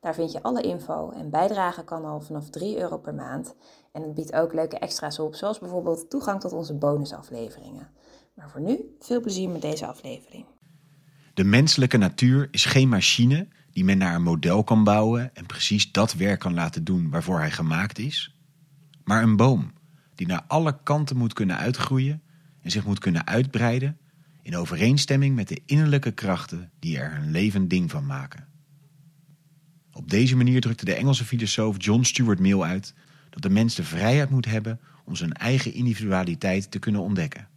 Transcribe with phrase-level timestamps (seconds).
[0.00, 3.54] Daar vind je alle info en bijdragen kan al vanaf 3 euro per maand.
[3.92, 7.88] En het biedt ook leuke extra's op, zoals bijvoorbeeld toegang tot onze bonusafleveringen.
[8.34, 10.44] Maar voor nu, veel plezier met deze aflevering.
[11.34, 15.92] De menselijke natuur is geen machine die men naar een model kan bouwen en precies
[15.92, 18.36] dat werk kan laten doen waarvoor hij gemaakt is,
[19.04, 19.72] maar een boom
[20.14, 22.22] die naar alle kanten moet kunnen uitgroeien
[22.62, 23.98] en zich moet kunnen uitbreiden
[24.42, 28.49] in overeenstemming met de innerlijke krachten die er een levend ding van maken.
[29.92, 32.94] Op deze manier drukte de Engelse filosoof John Stuart Mill uit
[33.30, 37.48] dat de mens de vrijheid moet hebben om zijn eigen individualiteit te kunnen ontdekken.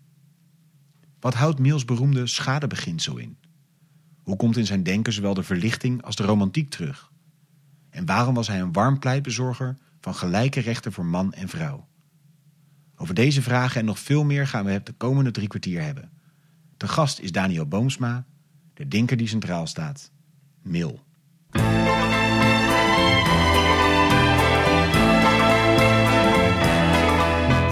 [1.20, 3.38] Wat houdt Mills beroemde schadebeginsel in?
[4.24, 7.12] Hoe komt in zijn denken zowel de verlichting als de romantiek terug?
[7.90, 11.88] En waarom was hij een warm pleitbezorger van gelijke rechten voor man en vrouw?
[12.96, 16.12] Over deze vragen en nog veel meer gaan we het de komende drie kwartier hebben.
[16.78, 18.26] De gast is Daniel Boomsma,
[18.74, 20.12] de denker die centraal staat,
[20.62, 21.00] Mill.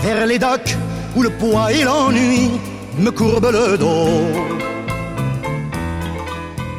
[0.01, 0.75] Vers les docks
[1.15, 2.49] où le poids et l'ennui
[2.97, 4.09] me courbent le dos.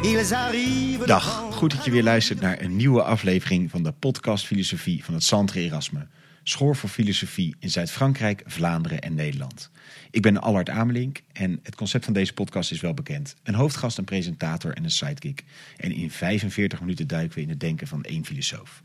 [0.03, 4.45] Ils arrivent Dag, goed dat je weer luistert naar een nieuwe aflevering van de podcast
[4.45, 6.07] Filosofie van het Centre Erasme.
[6.43, 9.69] School voor Filosofie in Zuid-Frankrijk, Vlaanderen en Nederland.
[10.11, 13.35] Ik ben Allard Amelink en het concept van deze podcast is wel bekend.
[13.43, 15.43] Een hoofdgast, een presentator en een sidekick.
[15.77, 18.81] En in 45 minuten duiken we in het denken van één filosoof.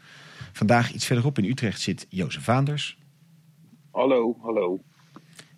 [0.52, 2.97] Vandaag iets verderop in Utrecht zit Jozef Vaanders.
[3.90, 4.80] Hallo, hallo.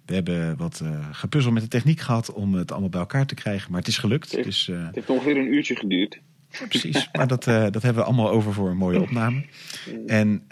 [0.07, 3.35] We hebben wat uh, gepuzzel met de techniek gehad om het allemaal bij elkaar te
[3.35, 4.25] krijgen, maar het is gelukt.
[4.25, 6.21] Het heeft, dus, uh, het heeft ongeveer een uurtje geduurd.
[6.69, 9.45] Precies, maar dat, uh, dat hebben we allemaal over voor een mooie opname.
[10.07, 10.43] En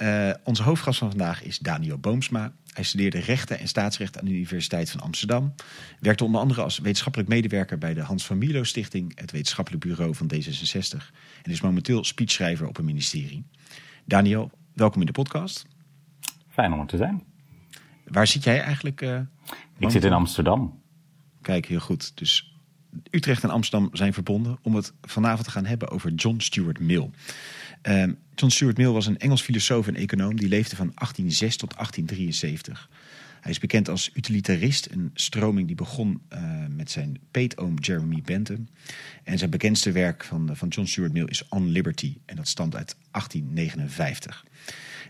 [0.44, 2.52] onze hoofdgast van vandaag is Daniel Boomsma.
[2.72, 5.54] Hij studeerde rechten en staatsrecht aan de Universiteit van Amsterdam.
[6.00, 10.14] Werkte onder andere als wetenschappelijk medewerker bij de Hans van Milo Stichting, het wetenschappelijk bureau
[10.14, 10.96] van D66.
[11.42, 13.44] En is momenteel speechschrijver op een ministerie.
[14.04, 15.66] Daniel, welkom in de podcast.
[16.48, 17.27] Fijn om er te zijn.
[18.10, 19.02] Waar zit jij eigenlijk?
[19.02, 19.20] Uh,
[19.78, 20.82] ik zit in Amsterdam.
[21.42, 22.16] Kijk, heel goed.
[22.16, 22.58] Dus
[23.10, 27.10] Utrecht en Amsterdam zijn verbonden om het vanavond te gaan hebben over John Stuart Mill.
[27.82, 28.02] Uh,
[28.34, 32.88] John Stuart Mill was een Engels filosoof en econoom die leefde van 1806 tot 1873.
[33.40, 38.68] Hij is bekend als utilitarist, een stroming die begon uh, met zijn peetoom Jeremy Bentham.
[39.24, 42.76] En zijn bekendste werk van, van John Stuart Mill is On Liberty en dat stamt
[42.76, 44.44] uit 1859.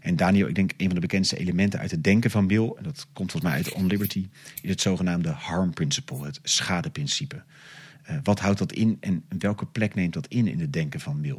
[0.00, 2.82] En Daniel, ik denk een van de bekendste elementen uit het denken van Mill, en
[2.82, 4.28] dat komt volgens mij uit On Liberty,
[4.62, 7.42] is het zogenaamde harm principle, het schadeprincipe.
[8.10, 11.20] Uh, wat houdt dat in en welke plek neemt dat in in het denken van
[11.20, 11.38] Mill?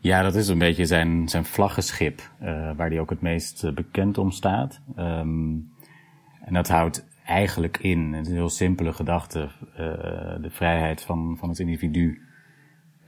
[0.00, 3.72] Ja, dat is een beetje zijn, zijn vlaggenschip, uh, waar hij ook het meest uh,
[3.72, 4.80] bekend om staat.
[4.98, 5.72] Um,
[6.44, 9.50] en dat houdt eigenlijk in, het is een heel simpele gedachte,
[10.40, 12.27] de vrijheid van, van het individu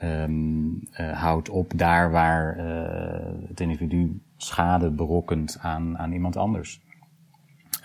[0.03, 6.81] um, uh, houdt op daar waar uh, het individu schade berokkent aan, aan iemand anders.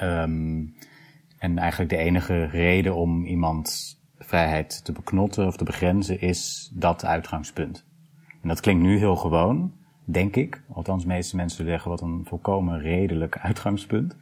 [0.02, 0.76] Um,
[1.38, 7.06] en eigenlijk de enige reden om iemands vrijheid te beknotten of te begrenzen is dat
[7.06, 7.86] uitgangspunt.
[8.42, 9.74] En dat klinkt nu heel gewoon,
[10.04, 10.62] denk ik.
[10.74, 14.18] Althans, de meeste mensen zeggen wat een volkomen redelijk uitgangspunt.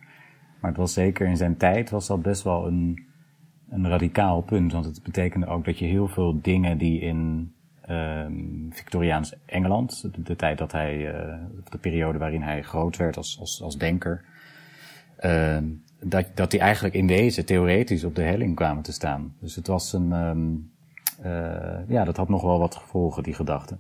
[0.62, 3.06] Maar het was zeker in zijn tijd was dat best wel een,
[3.70, 4.72] een radicaal punt.
[4.72, 7.54] Want het betekende ook dat je heel veel dingen die in
[7.90, 11.36] um, Victoriaans Engeland, de, tijd dat hij, uh,
[11.70, 14.24] de periode waarin hij groot werd als, als, als denker,
[15.20, 15.58] uh,
[16.00, 19.36] dat, dat die eigenlijk in wezen theoretisch op de helling kwamen te staan.
[19.40, 20.72] Dus het was een, um,
[21.26, 23.78] uh, ja, dat had nog wel wat gevolgen, die gedachte.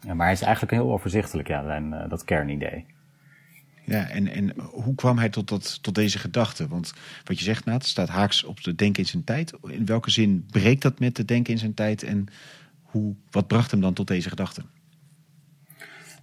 [0.00, 2.86] Ja, maar hij is eigenlijk heel overzichtelijk, ja, zijn, uh, dat kernidee.
[3.84, 6.68] Ja, en, en hoe kwam hij tot, dat, tot deze gedachte?
[6.68, 6.92] Want
[7.24, 9.52] wat je zegt, Naat, staat haaks op de denken in zijn tijd.
[9.66, 12.02] In welke zin breekt dat met de denken in zijn tijd?
[12.02, 12.26] En
[13.30, 14.62] wat bracht hem dan tot deze gedachte?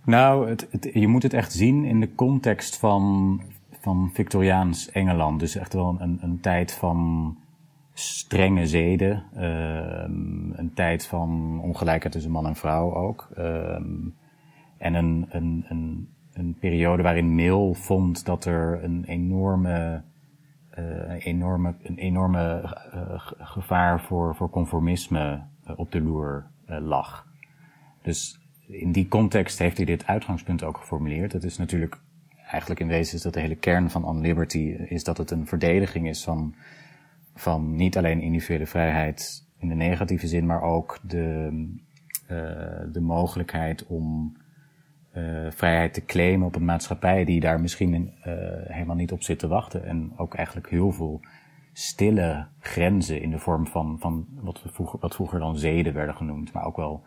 [0.06, 3.42] Nou, het, je moet het echt zien in de context van,
[3.72, 5.40] van Victoriaans Engeland.
[5.40, 7.38] Dus echt wel een, een tijd van
[7.94, 9.24] strenge zeden.
[9.36, 9.42] Uh,
[10.58, 13.30] een tijd van ongelijkheid tussen man en vrouw ook.
[13.38, 13.76] Uh,
[14.78, 20.02] en een, een, een, een periode waarin Mill vond dat er een enorme,
[20.80, 22.62] uh, enorme, een enorme
[22.94, 25.42] uh, gevaar voor, voor conformisme
[25.76, 27.28] op de loer lag.
[28.02, 31.34] Dus in die context heeft hij dit uitgangspunt ook geformuleerd.
[31.34, 32.00] Het is natuurlijk,
[32.48, 35.48] eigenlijk in wezen is dat de hele kern van On Liberty, is dat het een
[35.48, 36.56] verdediging is van,
[37.36, 41.50] van niet alleen individuele vrijheid in de negatieve zin, maar ook de,
[42.24, 42.38] uh,
[42.92, 44.40] de mogelijkheid om
[45.50, 48.14] vrijheid te claimen op een maatschappij die daar misschien
[48.68, 49.86] helemaal niet op zit te wachten.
[49.86, 51.22] En ook eigenlijk heel veel
[51.74, 56.16] stille grenzen in de vorm van, van wat, we vroeger, wat vroeger dan zeden werden
[56.16, 57.04] genoemd, maar ook wel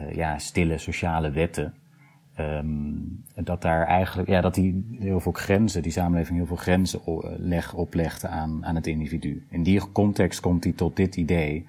[0.00, 1.74] uh, ja, stille sociale wetten.
[2.40, 7.00] Um, dat daar eigenlijk, ja, dat die heel veel grenzen, die samenleving heel veel grenzen
[7.36, 9.46] leg, oplegde aan, aan het individu.
[9.50, 11.66] In die context komt hij tot dit idee,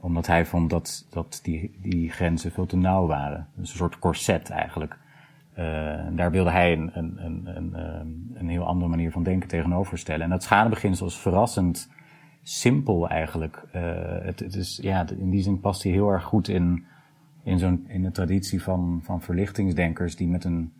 [0.00, 3.48] omdat hij vond dat, dat die, die grenzen veel te nauw waren.
[3.56, 4.98] Een soort corset eigenlijk.
[5.58, 5.64] Uh,
[6.10, 7.74] daar wilde hij een, een, een, een,
[8.34, 10.22] een heel andere manier van denken tegenover stellen.
[10.22, 11.90] En dat schadebeginsel is verrassend
[12.42, 13.62] simpel eigenlijk.
[13.74, 13.82] Uh,
[14.22, 16.84] het, het, is, ja, in die zin past hij heel erg goed in,
[17.42, 20.72] in, zo'n, in de traditie van, van verlichtingsdenkers die met een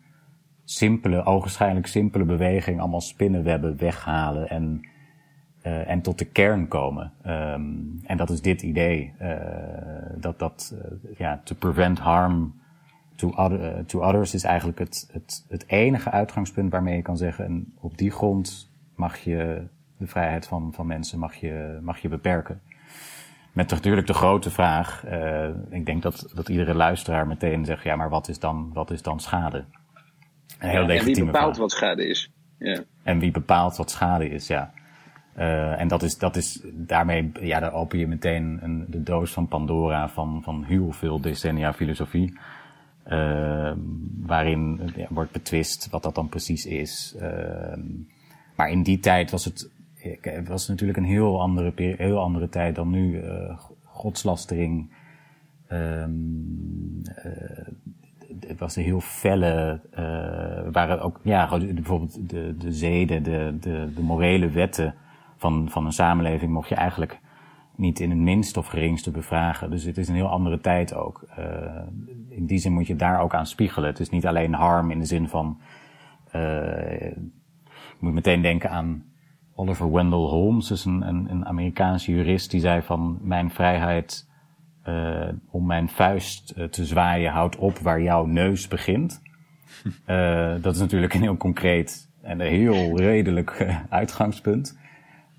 [0.64, 4.80] simpele, ogenschijnlijk simpele beweging allemaal spinnenwebben weghalen en,
[5.62, 7.12] uh, en tot de kern komen.
[7.26, 9.12] Um, en dat is dit idee,
[10.16, 10.74] dat, dat
[11.16, 12.54] ja, to prevent harm
[13.18, 17.44] to, other, to others is eigenlijk het, het, het enige uitgangspunt waarmee je kan zeggen,
[17.44, 19.66] en op die grond mag je
[19.96, 22.60] de vrijheid van, van mensen mag je, mag je beperken.
[23.52, 27.96] Met natuurlijk de grote vraag, uh, ik denk dat, dat iedere luisteraar meteen zegt, ja,
[27.96, 29.64] maar wat is dan, wat is dan schade?
[30.58, 31.56] Een heel ja, en wie bepaalt vraag.
[31.56, 32.32] wat schade is.
[32.58, 32.82] Ja.
[33.02, 34.72] En wie bepaalt wat schade is, ja.
[35.38, 39.32] Uh, en dat is, dat is daarmee, ja, daar open je meteen een, de doos
[39.32, 42.38] van Pandora van, van heel veel decennia filosofie.
[43.08, 43.72] Uh,
[44.26, 47.16] waarin ja, wordt betwist wat dat dan precies is.
[47.20, 47.76] Uh,
[48.56, 49.70] maar in die tijd was het,
[50.20, 53.22] het was natuurlijk een heel andere, heel andere tijd dan nu.
[53.22, 54.90] Uh, godslastering.
[55.72, 57.02] Um,
[58.40, 59.80] het was een heel felle,
[60.72, 64.94] waren ook, ja, bijvoorbeeld de, de zeden, de, de, de morele wetten
[65.36, 67.20] van, van een samenleving mocht je eigenlijk
[67.78, 69.70] niet in het minste of geringste bevragen.
[69.70, 71.28] Dus het is een heel andere tijd ook.
[71.38, 71.44] Uh,
[72.28, 73.88] in die zin moet je daar ook aan spiegelen.
[73.88, 75.60] Het is niet alleen harm in de zin van.
[76.26, 77.00] Uh,
[77.70, 79.04] je moet meteen denken aan
[79.54, 84.28] Oliver Wendell Holmes, dus een, een, een Amerikaanse jurist die zei van mijn vrijheid
[84.88, 89.22] uh, om mijn vuist te zwaaien houdt op waar jouw neus begint.
[90.62, 94.78] dat is natuurlijk een heel concreet en een heel redelijk uitgangspunt.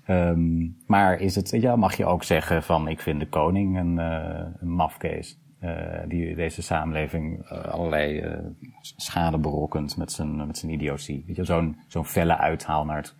[0.08, 3.96] Um, maar is het, ja, mag je ook zeggen van ik vind de koning een,
[3.98, 5.38] uh, een mafkees.
[5.64, 5.70] Uh,
[6.08, 8.36] die deze samenleving uh, allerlei
[8.80, 11.24] schade berokkent met zijn, met zijn idiotie.
[11.26, 13.14] Weet je, zo'n zo'n felle uithaal naar, het,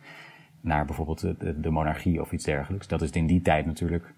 [0.60, 1.20] naar bijvoorbeeld
[1.62, 2.88] de, monarchie of iets dergelijks.
[2.88, 4.14] Dat is in die tijd natuurlijk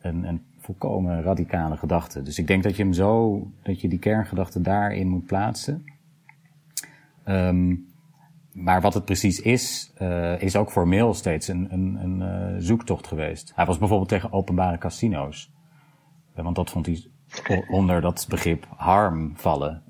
[0.00, 2.22] een, een volkomen radicale gedachte.
[2.22, 5.84] Dus ik denk dat je hem zo, dat je die kerngedachte daarin moet plaatsen.
[7.24, 7.89] Um,
[8.52, 13.06] maar wat het precies is, uh, is ook formeel steeds een, een, een uh, zoektocht
[13.06, 13.52] geweest.
[13.54, 15.50] Hij was bijvoorbeeld tegen openbare casino's.
[16.36, 17.04] Uh, want dat vond hij
[17.68, 19.82] onder dat begrip harm vallen.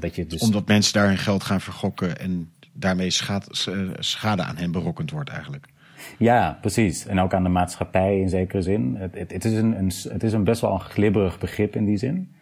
[0.00, 0.40] dat je dus...
[0.40, 3.46] Omdat mensen daar hun geld gaan vergokken en daarmee schade,
[3.98, 5.68] schade aan hen berokkend wordt eigenlijk.
[6.18, 7.06] Ja, precies.
[7.06, 8.96] En ook aan de maatschappij in zekere zin.
[8.98, 11.84] Het, het, het, is, een, een, het is een best wel een glibberig begrip in
[11.84, 12.34] die zin.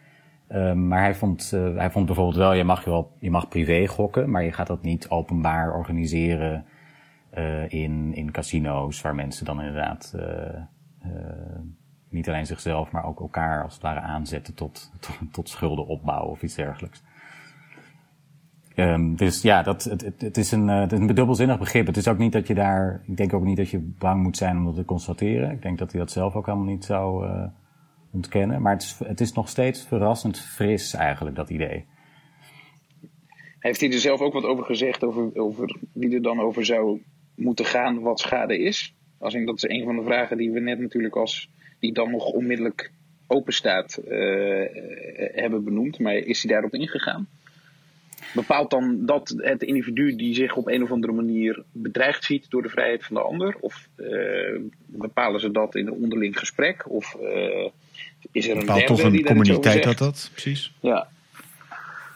[0.51, 3.47] Uh, maar hij vond, uh, hij vond bijvoorbeeld wel, je mag, je, wel, je mag
[3.47, 6.65] privé gokken, maar je gaat dat niet openbaar organiseren
[7.37, 10.15] uh, in, in casino's, waar mensen dan inderdaad
[12.09, 14.91] niet alleen zichzelf, maar ook elkaar als het ware aanzetten tot,
[15.31, 17.03] tot, schulden opbouwen of iets dergelijks.
[18.75, 21.85] Um, dus ja, dat, het, het, het, is een, het is een dubbelzinnig begrip.
[21.85, 24.37] Het is ook niet dat je daar, ik denk ook niet dat je bang moet
[24.37, 25.51] zijn om dat te constateren.
[25.51, 27.27] Ik denk dat hij dat zelf ook helemaal niet zou,
[28.11, 28.61] ontkennen.
[28.61, 31.85] Maar het is, het is nog steeds verrassend fris eigenlijk, dat idee.
[33.59, 37.01] Heeft hij er zelf ook wat over gezegd, over, over wie er dan over zou
[37.35, 38.93] moeten gaan wat schade is?
[39.17, 41.49] Als dat is een van de vragen die we net natuurlijk als,
[41.79, 42.91] die dan nog onmiddellijk
[43.27, 44.65] open staat, uh,
[45.33, 45.99] hebben benoemd.
[45.99, 47.27] Maar is hij daarop ingegaan?
[48.33, 52.61] Bepaalt dan dat het individu die zich op een of andere manier bedreigd ziet door
[52.61, 53.55] de vrijheid van de ander?
[53.59, 56.89] Of uh, bepalen ze dat in een onderling gesprek?
[56.89, 57.17] Of
[58.31, 60.73] is er een Bepaalt toch een communiteit dat dat, precies?
[60.79, 61.07] Ja,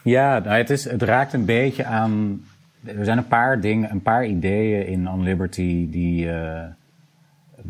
[0.02, 2.44] ja nou, het, is, het raakt een beetje aan.
[2.84, 6.24] Er zijn een paar dingen, een paar ideeën in On Liberty die.
[6.24, 6.62] Uh,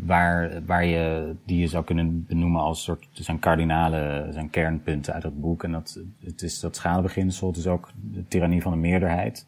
[0.03, 5.23] waar, waar je, die je zou kunnen benoemen als soort, zijn kardinale, zijn kernpunten uit
[5.23, 5.63] dat boek.
[5.63, 9.47] En dat, het is dat schadebeginsel, het is ook de tirannie van de meerderheid.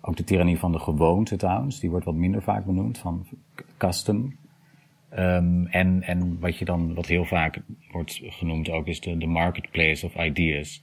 [0.00, 3.26] Ook de tirannie van de gewoonte trouwens, die wordt wat minder vaak benoemd, van
[3.76, 4.36] custom.
[5.14, 9.26] Ehm, en, en wat je dan, wat heel vaak wordt genoemd ook, is de, de
[9.26, 10.82] marketplace of ideas.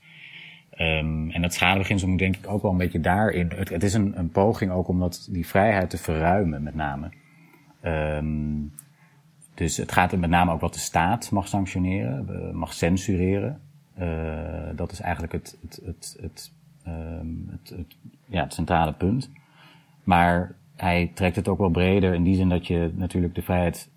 [0.78, 3.52] Um, en dat schadebeginsel moet denk ik ook wel een beetje daarin.
[3.54, 7.10] Het, is een, een poging ook om dat, die vrijheid te verruimen, met name.
[7.84, 8.72] Um,
[9.54, 13.60] dus het gaat er met name ook wat de staat mag sanctioneren, mag censureren.
[13.98, 14.06] Uh,
[14.74, 16.52] dat is eigenlijk het, het, het, het,
[17.76, 17.96] het,
[18.26, 19.30] ja, het centrale punt.
[20.04, 23.90] Maar hij trekt het ook wel breder in die zin dat je natuurlijk de vrijheid,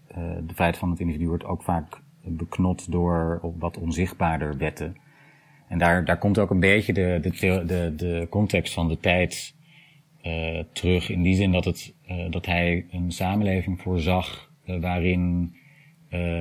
[0.46, 4.98] de vrijheid van het individu wordt ook vaak beknot door wat onzichtbaarder wetten.
[5.68, 9.56] En daar, daar komt ook een beetje de, de, de, de context van de tijd
[10.24, 11.10] uh, terug.
[11.10, 15.56] In die zin dat, het, uh, dat hij een samenleving voorzag waarin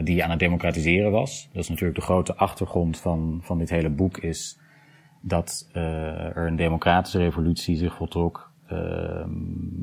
[0.04, 1.48] die aan het democratiseren was.
[1.52, 4.58] Dat is natuurlijk de grote achtergrond van, van dit hele boek is
[5.20, 8.52] dat er een democratische revolutie zich voltrok.
[8.66, 9.30] Ehm,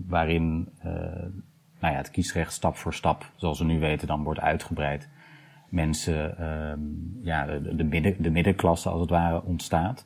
[0.08, 0.70] waarin
[1.82, 5.10] nou ja, het kiesrecht stap voor stap, zoals we nu weten, dan wordt uitgebreid
[5.72, 10.06] mensen, um, ja, de, de, midden, de middenklasse als het ware ontstaat.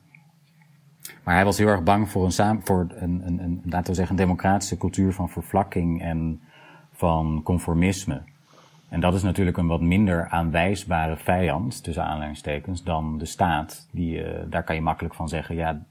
[1.24, 4.16] Maar hij was heel erg bang voor een, voor een, een, een, laten we zeggen,
[4.16, 6.40] een democratische cultuur van vervlakking en
[6.92, 8.22] van conformisme.
[8.88, 13.88] En dat is natuurlijk een wat minder aanwijsbare vijand, tussen aanleidingstekens, dan de staat.
[13.90, 15.82] Die, uh, daar kan je makkelijk van zeggen, ja,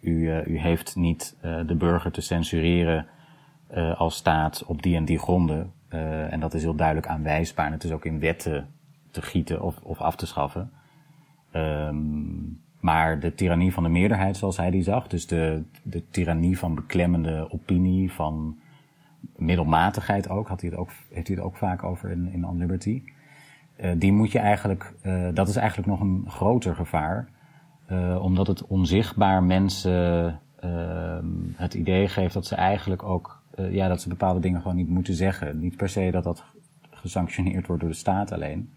[0.00, 3.06] u, uh, u heeft niet uh, de burger te censureren
[3.96, 5.72] als staat op die en die gronden.
[6.30, 7.66] en dat is heel duidelijk aanwijsbaar.
[7.66, 8.68] En het is ook in wetten
[9.10, 10.70] te gieten of, of af te schaffen.
[11.52, 16.58] Um, maar de tirannie van de meerderheid, zoals hij die zag, dus de, de tirannie
[16.58, 18.58] van beklemmende opinie, van
[19.36, 22.58] middelmatigheid ook, had hij het ook heeft hij het ook vaak over in, in On
[22.58, 23.02] Liberty.
[23.80, 24.94] Uh, die moet je eigenlijk,
[25.34, 27.28] dat is eigenlijk nog een groter gevaar,
[28.20, 34.08] omdat het onzichtbaar mensen ehm, het idee geeft dat ze eigenlijk ook, ja, dat ze
[34.08, 35.58] bepaalde dingen gewoon niet moeten zeggen.
[35.58, 36.44] Niet per se dat dat
[36.90, 38.70] gesanctioneerd wordt door de staat alleen.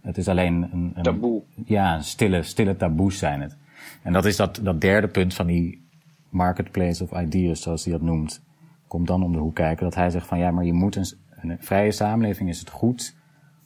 [0.00, 1.42] Het is alleen een, een taboe.
[1.64, 3.56] Ja, stille, stille taboes zijn het.
[4.02, 5.88] En dat is dat, dat derde punt van die
[6.28, 8.42] marketplace of ideas, zoals hij dat noemt,
[8.86, 9.84] komt dan om de hoek kijken.
[9.84, 13.16] Dat hij zegt van ja, maar je moet een, een vrije samenleving is het goed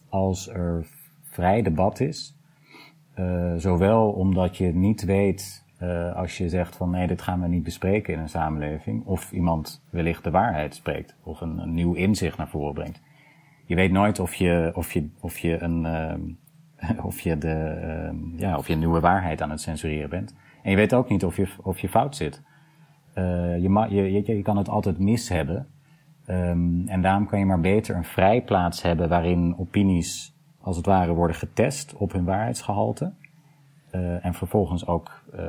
[0.09, 0.87] als er
[1.23, 2.37] vrij debat is.
[3.19, 7.49] Uh, zowel omdat je niet weet, uh, als je zegt van nee, dit gaan we
[7.49, 12.37] niet bespreken in een samenleving, of iemand wellicht de waarheid spreekt, of een, nieuw inzicht
[12.37, 13.01] naar voren brengt
[13.65, 17.77] je weet nooit of je, of je, of je een, uh, of je de,
[18.13, 20.35] uh, ja, of je nieuwe waarheid aan het censureren bent.
[20.63, 22.43] En je weet ook niet of je, of je fout zit.
[23.15, 25.67] Je, je, je, je kan het altijd mis hebben.
[26.29, 31.13] Um, en daarom kan je maar beter een vrijplaats hebben waarin opinies als het ware
[31.13, 33.13] worden getest op hun waarheidsgehalte.
[33.95, 35.41] Uh, en vervolgens ook uh,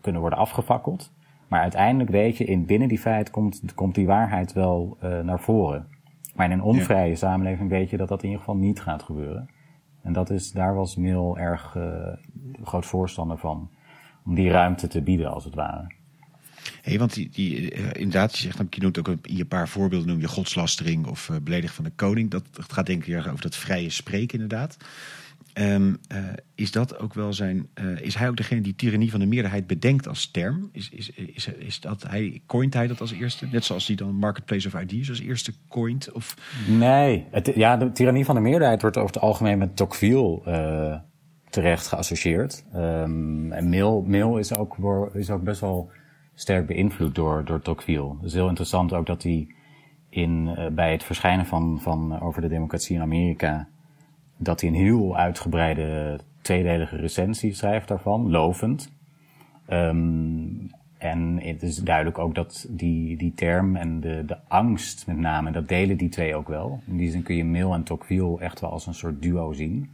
[0.00, 1.12] kunnen worden afgefakkeld.
[1.48, 5.40] Maar uiteindelijk weet je, in binnen die vrijheid komt, komt die waarheid wel uh, naar
[5.40, 5.86] voren.
[6.34, 7.16] Maar in een onvrije ja.
[7.16, 9.50] samenleving weet je dat dat in ieder geval niet gaat gebeuren.
[10.02, 11.76] En dat is, daar was Mill erg
[12.62, 13.70] groot voorstander van.
[14.24, 15.92] Om die ruimte te bieden, als het ware.
[16.82, 20.08] Hey, want die, die, uh, inderdaad, je, zegt, je noemt ook een, een paar voorbeelden,
[20.08, 22.30] noem je godslastering of uh, beledig van de koning.
[22.30, 24.76] Dat, dat gaat denk ik over dat vrije spreken inderdaad.
[25.60, 26.18] Um, uh,
[26.54, 27.68] is dat ook wel zijn.
[27.74, 30.68] Uh, is hij ook degene die tirannie van de meerderheid bedenkt als term?
[30.72, 33.46] Is, is, is, is dat hij, coint hij dat als eerste?
[33.52, 36.12] Net zoals hij dan Marketplace of Ideas als eerste coint?
[36.12, 36.36] Of?
[36.68, 40.98] Nee, het, ja, de tirannie van de meerderheid wordt over het algemeen met Tocqueville uh,
[41.50, 42.64] terecht geassocieerd.
[42.74, 44.76] Um, en Mill, Mill is, ook,
[45.12, 45.90] is ook best wel
[46.34, 48.14] sterk beïnvloed door, door Tocqueville.
[48.16, 49.54] Het is heel interessant ook dat hij
[50.08, 53.68] in, bij het verschijnen van, van Over de Democratie in Amerika
[54.42, 58.92] dat hij een heel uitgebreide tweedelige recensie schrijft daarvan, lovend.
[59.68, 65.16] Um, en het is duidelijk ook dat die, die term en de, de angst met
[65.16, 66.80] name, dat delen die twee ook wel.
[66.86, 69.90] In die zin kun je Mill en Tocqueville echt wel als een soort duo zien.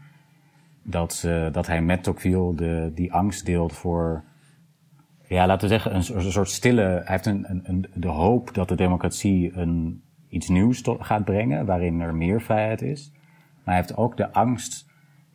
[0.83, 4.25] Dat, uh, dat hij met Tocqueville de, die angst deelt voor,
[5.29, 8.55] ja, laten we zeggen, een, een soort stille, hij heeft een, een, een, de hoop
[8.55, 13.13] dat de democratie een, iets nieuws gaat brengen, waarin er meer vrijheid is.
[13.67, 14.87] Maar hij heeft ook de angst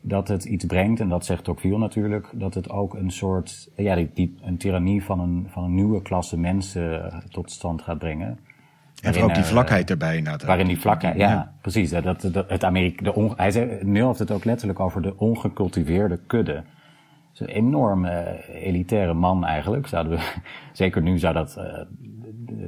[0.01, 3.95] dat het iets brengt, en dat zegt Tocqueville natuurlijk, dat het ook een soort, ja,
[3.95, 8.39] die, die, een tirannie van een, van een nieuwe klasse mensen tot stand gaat brengen.
[9.01, 10.43] En ook die vlakheid erbij inderdaad.
[10.43, 11.53] Waarin die vlakheid, ja, ja.
[11.61, 11.89] precies.
[11.89, 15.17] Dat, dat, het Amerika, de on, hij zei, Neil heeft het ook letterlijk over de
[15.17, 16.53] ongecultiveerde kudde.
[16.53, 16.63] Het
[17.33, 19.87] is een enorme elitaire man eigenlijk.
[19.87, 20.33] Zouden we,
[20.73, 21.63] zeker nu zou dat, uh,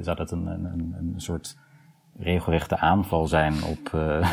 [0.00, 1.58] zou dat een, een, een soort
[2.18, 4.30] regelrechte aanval zijn op, uh,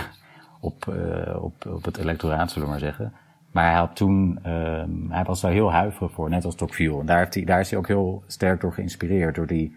[0.62, 3.14] op, uh, op, op het electoraat, zullen we maar zeggen.
[3.52, 7.00] Maar hij had toen, uh, hij was daar heel huiverig voor, net als Tocqueville.
[7.00, 9.76] En daar, heeft hij, daar is hij ook heel sterk door geïnspireerd, door die,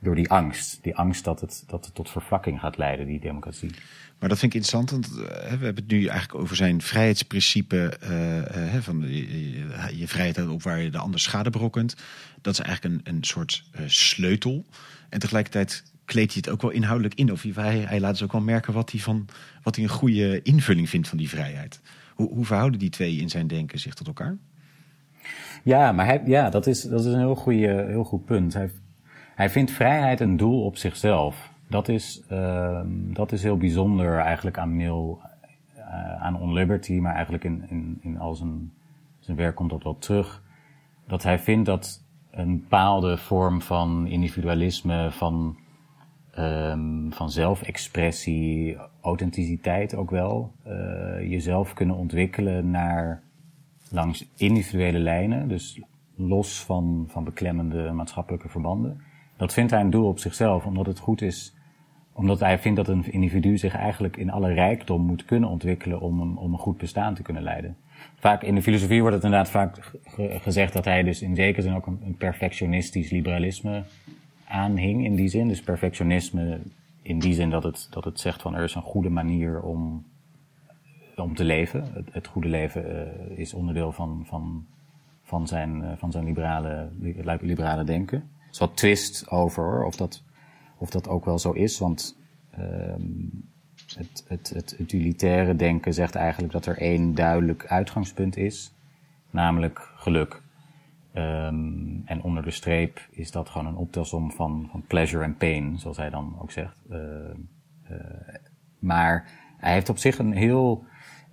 [0.00, 0.82] door die angst.
[0.82, 3.70] Die angst dat het, dat het tot vervlakking gaat leiden, die democratie.
[4.18, 7.98] Maar dat vind ik interessant, want eh, we hebben het nu eigenlijk over zijn vrijheidsprincipe
[8.02, 11.96] uh, van je, je, vrijheid op waar je de ander schade berokkent.
[12.40, 14.64] Dat is eigenlijk een, een soort sleutel.
[15.08, 17.32] En tegelijkertijd kleedt hij het ook wel inhoudelijk in.
[17.32, 19.26] Of hij, hij laat dus ook wel merken wat hij, van,
[19.62, 21.80] wat hij een goede invulling vindt van die vrijheid.
[22.14, 24.36] Hoe, hoe verhouden die twee in zijn denken zich tot elkaar?
[25.62, 28.54] Ja, maar hij, ja, dat, is, dat is een heel, goede, heel goed punt.
[28.54, 28.70] Hij,
[29.34, 31.50] hij vindt vrijheid een doel op zichzelf.
[31.66, 35.16] Dat is, uh, dat is heel bijzonder eigenlijk aan Mill,
[35.76, 38.72] uh, aan On Liberty, maar eigenlijk in, in, in al zijn,
[39.18, 40.42] zijn werk komt dat wel terug.
[41.06, 45.56] Dat hij vindt dat een bepaalde vorm van individualisme, van,
[46.38, 50.72] um, van zelfexpressie, authenticiteit ook wel, uh,
[51.30, 53.22] jezelf kunnen ontwikkelen naar
[53.90, 55.80] langs individuele lijnen, dus
[56.16, 59.00] los van, van beklemmende maatschappelijke verbanden.
[59.36, 61.54] Dat vindt hij een doel op zichzelf, omdat het goed is,
[62.12, 66.20] omdat hij vindt dat een individu zich eigenlijk in alle rijkdom moet kunnen ontwikkelen om
[66.20, 67.76] een, om een goed bestaan te kunnen leiden.
[68.16, 69.92] Vaak in de filosofie wordt het inderdaad vaak
[70.42, 73.82] gezegd dat hij dus in zekere zin ook een perfectionistisch liberalisme
[74.50, 75.48] aanhing in die zin.
[75.48, 76.60] Dus perfectionisme
[77.02, 80.04] in die zin dat het, dat het zegt van er is een goede manier om
[81.20, 82.04] om te leven.
[82.10, 84.66] Het, goede leven uh, is onderdeel van, van,
[85.22, 86.88] van zijn, uh, van zijn liberale,
[87.40, 88.18] liberale denken.
[88.18, 90.22] Er is wat twist over of dat,
[90.76, 92.18] of dat ook wel zo is, want
[92.58, 93.48] um,
[93.96, 98.72] het, het, het utilitaire denken zegt eigenlijk dat er één duidelijk uitgangspunt is,
[99.30, 100.42] namelijk geluk.
[101.14, 105.78] Um, en onder de streep is dat gewoon een optelsom van, van pleasure en pain,
[105.78, 106.80] zoals hij dan ook zegt.
[106.90, 106.98] Uh,
[108.78, 110.84] maar hij heeft op zich een heel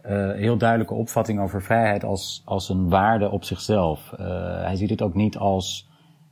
[0.06, 4.12] uh, heel duidelijke opvatting over vrijheid als, als een waarde op zichzelf.
[4.12, 4.18] Uh,
[4.64, 5.90] hij ziet het ook niet als,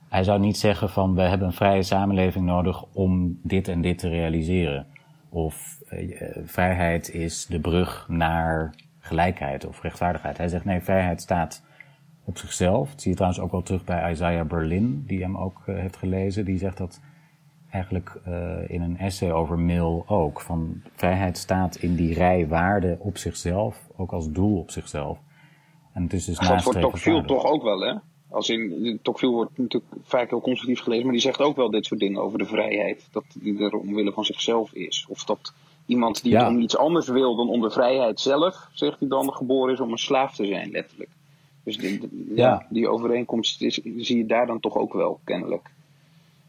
[0.09, 3.97] hij zou niet zeggen van we hebben een vrije samenleving nodig om dit en dit
[3.97, 4.87] te realiseren.
[5.29, 5.79] Of
[6.45, 10.37] vrijheid is de brug naar gelijkheid of rechtvaardigheid.
[10.37, 11.64] Hij zegt nee, vrijheid staat
[12.25, 12.89] op zichzelf.
[12.89, 16.45] Dat zie je trouwens ook wel terug bij Isaiah Berlin, die hem ook heeft gelezen.
[16.45, 16.99] Die zegt dat
[17.71, 20.41] eigenlijk uh, in een essay over Mill ook.
[20.41, 25.17] Van vrijheid staat in die rij waarden op zichzelf, ook als doel op zichzelf.
[25.93, 27.93] En het is dus dat voor Tocqueville toch ook wel, hè?
[28.29, 31.85] Als in, Tocqueville wordt natuurlijk vaak heel conservatief gelezen, maar die zegt ook wel dit
[31.85, 33.07] soort dingen over de vrijheid.
[33.11, 35.05] Dat die er omwille van zichzelf is.
[35.09, 35.53] Of dat
[35.85, 36.47] iemand die ja.
[36.47, 39.91] om iets anders wil dan om de vrijheid zelf, zegt hij dan, geboren is om
[39.91, 41.09] een slaaf te zijn, letterlijk.
[41.65, 42.65] Dus die, die, ja.
[42.69, 45.69] die overeenkomst is, zie je daar dan toch ook wel, kennelijk.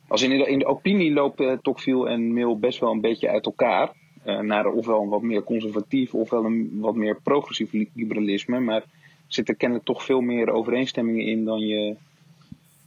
[0.08, 3.28] Als in, de, in de opinie lopen uh, Tocqueville en Mill best wel een beetje
[3.28, 3.92] uit elkaar.
[4.26, 8.60] Uh, naar ofwel een wat meer conservatief ofwel een wat meer progressief liberalisme.
[8.60, 8.84] Maar er
[9.26, 11.96] zitten kennelijk toch veel meer overeenstemmingen in dan je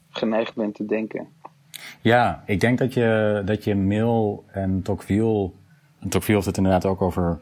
[0.09, 1.27] geneigd bent te denken.
[2.01, 5.51] Ja, ik denk dat je, dat je Mill en Tocqueville...
[5.99, 7.39] En Tocqueville heeft het inderdaad ook over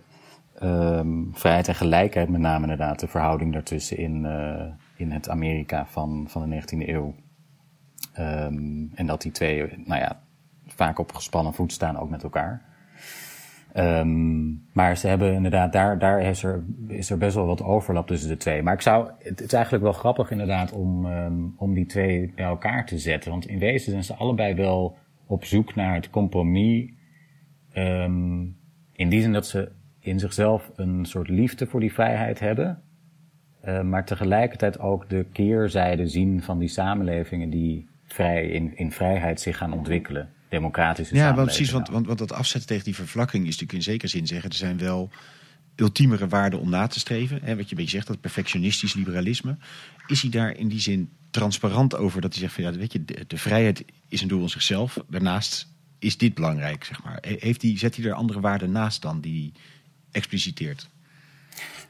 [0.64, 3.00] um, vrijheid en gelijkheid met name inderdaad.
[3.00, 4.64] De verhouding daartussen in, uh,
[4.96, 7.16] in het Amerika van, van de 19e eeuw.
[8.20, 10.22] Um, en dat die twee, nou ja,
[10.66, 12.66] vaak op gespannen voet staan ook met elkaar.
[13.76, 18.08] Um, maar ze hebben inderdaad, daar, daar is, er, is er best wel wat overlap
[18.08, 18.64] tussen de twee.
[18.64, 21.06] Maar ik zou, het is eigenlijk wel grappig inderdaad om,
[21.58, 23.32] om die twee bij elkaar te zetten.
[23.32, 26.90] Want in wezen zijn ze allebei wel op zoek naar het compromis.
[28.94, 29.72] In die zin dat ze
[30.08, 32.82] in zichzelf een soort liefde voor die vrijheid hebben.
[33.66, 39.42] Uh, maar tegelijkertijd ook de keerzijde zien van die samenlevingen die vrij, in, in vrijheid
[39.42, 40.30] zich gaan ontwikkelen.
[40.50, 43.92] Democratische Ja, wel precies, want, want, want dat afzetten tegen die vervlakking is natuurlijk in
[43.92, 45.10] zekere zin zeggen, er zijn wel
[45.76, 47.40] ultiemere waarden om na te streven.
[47.44, 49.58] Hè, wat je een beetje zegt, dat perfectionistisch liberalisme.
[50.08, 53.06] Is hij daar in die zin transparant over dat hij zegt van ja, weet je,
[53.06, 54.98] de, de vrijheid is een doel in zichzelf.
[55.10, 55.68] Daarnaast
[56.00, 57.18] is dit belangrijk, zeg maar.
[57.22, 59.54] Heeft hij, zet hij er andere waarden naast dan die
[60.12, 60.90] expliciteert?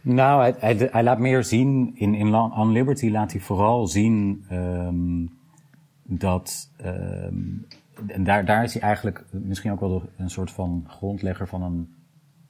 [0.01, 5.37] Nou, hij, laat meer zien, in, in On Liberty laat hij vooral zien um,
[6.03, 7.67] dat, um,
[8.07, 11.95] en daar, daar is hij eigenlijk misschien ook wel een soort van grondlegger van een,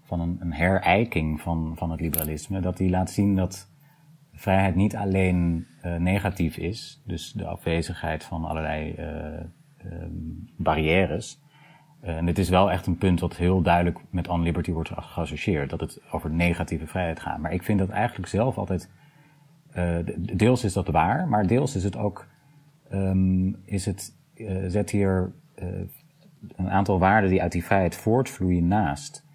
[0.04, 2.60] van een, een herijking van, van het liberalisme.
[2.60, 3.70] Dat hij laat zien dat
[4.34, 11.40] vrijheid niet alleen uh, negatief is, dus de afwezigheid van allerlei uh, um, barrières.
[12.04, 14.92] Uh, en dit is wel echt een punt wat heel duidelijk met On Liberty wordt
[14.96, 17.38] geassocieerd, dat het over negatieve vrijheid gaat.
[17.38, 18.90] Maar ik vind dat eigenlijk zelf altijd,
[20.18, 22.28] deels is dat waar, maar deels is het ook
[22.94, 25.32] um, is het, uh, zet hier
[26.56, 29.26] een aantal waarden die uit die vrijheid voortvloeien naast.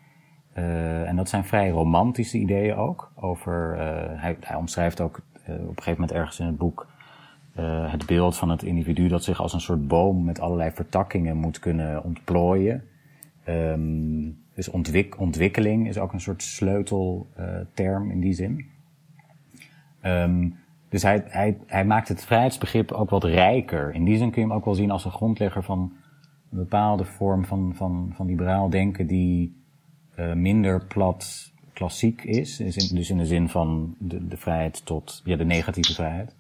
[0.53, 3.13] En dat zijn vrij romantische ideeën ook.
[3.15, 3.77] Over,
[4.19, 6.92] hij, hij omschrijft ook op een gegeven moment ergens in het boek
[7.59, 11.37] uh, het beeld van het individu dat zich als een soort boom met allerlei vertakkingen
[11.37, 12.85] moet kunnen ontplooien.
[13.49, 18.67] Um, dus ontwik ontwikkeling is ook een soort sleutelterm uh, in die zin.
[20.03, 20.57] Um,
[20.89, 21.25] dus hij,
[21.67, 23.95] hij, maakt het vrijheidsbegrip ook wat rijker.
[23.95, 25.93] In die zin kun je hem ook wel zien als een grondlegger van
[26.51, 29.57] een bepaalde vorm van, van, van liberaal denken die
[30.19, 32.57] uh, minder plat klassiek is.
[32.57, 36.35] Dus in de zin van de, de vrijheid tot ja, de negatieve vrijheid.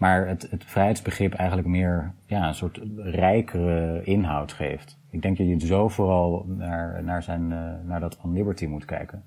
[0.00, 4.98] Maar het, het vrijheidsbegrip eigenlijk meer ja, een soort rijkere inhoud geeft.
[5.10, 8.84] Ik denk dat je zo vooral naar, naar, zijn, uh, naar dat on liberty moet
[8.84, 9.22] kijken.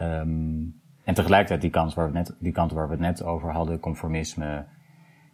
[0.00, 3.52] Um, en tegelijkertijd die kant waar we net, die kant waar we het net over
[3.52, 4.64] hadden, conformisme.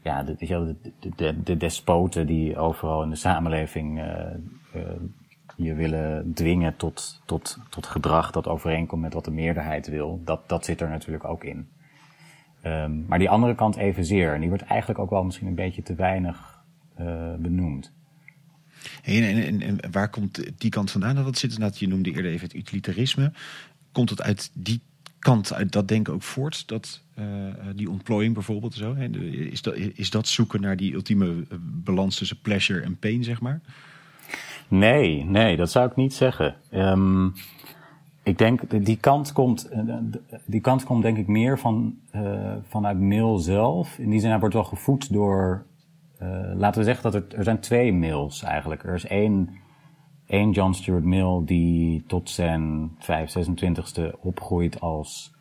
[0.02, 0.76] Ja, de, de,
[1.16, 4.06] de, de despoten die overal in de samenleving uh,
[4.74, 4.82] uh,
[5.56, 10.20] je willen dwingen tot, tot, tot gedrag dat overeenkomt met wat de meerderheid wil.
[10.24, 11.68] Dat, dat zit er natuurlijk ook in.
[12.66, 14.34] Um, maar die andere kant evenzeer.
[14.34, 16.62] En die wordt eigenlijk ook wel misschien een beetje te weinig
[17.00, 17.92] uh, benoemd.
[19.02, 21.14] En, en, en, waar komt die kant vandaan?
[21.14, 23.32] Dat zit inderdaad, je noemde eerder even het utilitarisme.
[23.92, 24.80] Komt het uit die
[25.18, 26.68] kant, uit dat denken ook voort?
[26.68, 27.24] Dat, uh,
[27.74, 28.96] die ontplooiing bijvoorbeeld zo?
[28.96, 29.08] Hè?
[29.30, 33.60] Is, dat, is dat zoeken naar die ultieme balans tussen pleasure en pain, zeg maar?
[34.68, 36.56] Nee, nee, dat zou ik niet zeggen.
[36.72, 37.34] Um,
[38.24, 39.70] ik denk, die kant komt,
[40.44, 43.98] die kant komt denk ik meer van, uh, vanuit Mill zelf.
[43.98, 45.66] In die zin, hij wordt wel gevoed door,
[46.22, 48.84] uh, laten we zeggen dat er, er zijn twee Mills eigenlijk.
[48.84, 49.50] Er is één,
[50.26, 55.32] één John Stuart Mill die tot zijn 5, 26ste opgroeit als,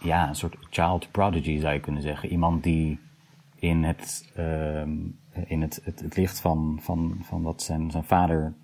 [0.00, 2.28] ja, een soort child prodigy zou je kunnen zeggen.
[2.28, 2.98] Iemand die
[3.54, 4.32] in het,
[5.46, 8.54] in het, het, het, licht van, van, van wat zijn, zijn vader,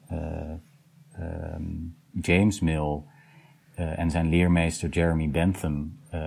[1.21, 3.03] um, James Mill
[3.79, 6.21] uh, en zijn leermeester Jeremy Bentham uh,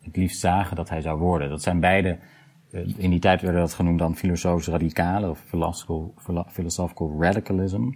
[0.00, 1.48] het liefst zagen dat hij zou worden.
[1.48, 2.18] Dat zijn beide,
[2.70, 5.44] uh, in die tijd werden dat genoemd dan filosofisch radicalen of
[6.46, 7.90] philosophical, radicalism.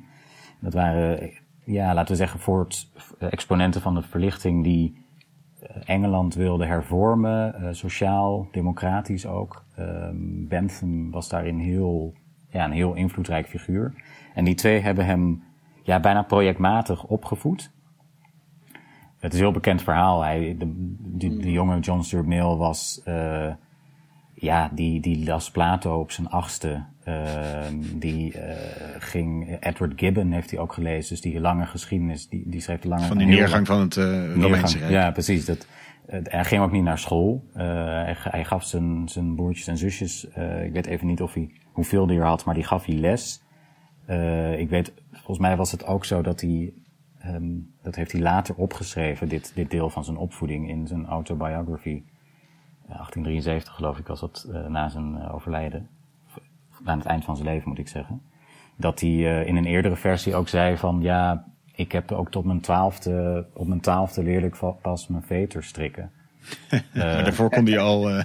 [0.60, 1.30] Dat waren,
[1.64, 5.08] ja, laten we zeggen, voort exponenten van de verlichting die
[5.84, 9.64] Engeland wilde hervormen, sociaal, democratisch ook.
[9.78, 12.14] Um, Bentham was daarin heel,
[12.48, 13.94] ja, een heel invloedrijk figuur.
[14.34, 15.42] En die twee hebben hem
[15.90, 17.70] ja, bijna projectmatig opgevoed.
[19.18, 20.22] Het is een heel bekend verhaal.
[20.22, 23.52] Hij, de, de, de jonge John Stuart Mill was, uh,
[24.34, 26.84] ja, die, die las Plato op zijn achtste.
[27.04, 27.16] Uh,
[27.94, 28.40] die uh,
[28.98, 32.88] ging, Edward Gibbon heeft hij ook gelezen, dus die lange geschiedenis, die, die schreef de
[32.88, 33.04] lange...
[33.04, 34.90] Van die neergang van het uh, Romeinse Rijk.
[34.90, 35.44] Ja, precies.
[35.44, 35.66] Dat,
[36.06, 37.44] hij ging ook niet naar school.
[37.52, 40.24] Hij, hij, gaf zijn, zijn broertjes en zusjes,
[40.64, 43.42] ik weet even niet of hij, hoeveel hij er had, maar die gaf hij les.
[44.58, 46.72] Ik weet volgens mij was het ook zo dat hij,
[47.26, 52.02] um, dat heeft hij later opgeschreven, dit, dit deel van zijn opvoeding in zijn autobiography.
[52.86, 55.88] 1873 geloof ik was dat uh, na zijn overlijden.
[56.84, 58.22] Aan het eind van zijn leven moet ik zeggen.
[58.76, 61.44] Dat hij in een eerdere versie ook zei van ja,
[61.74, 66.12] ik heb ook tot mijn twaalfde, op mijn twaalfde leerde ik pas mijn veter strikken.
[66.70, 68.22] Maar daarvoor kon hij al uh,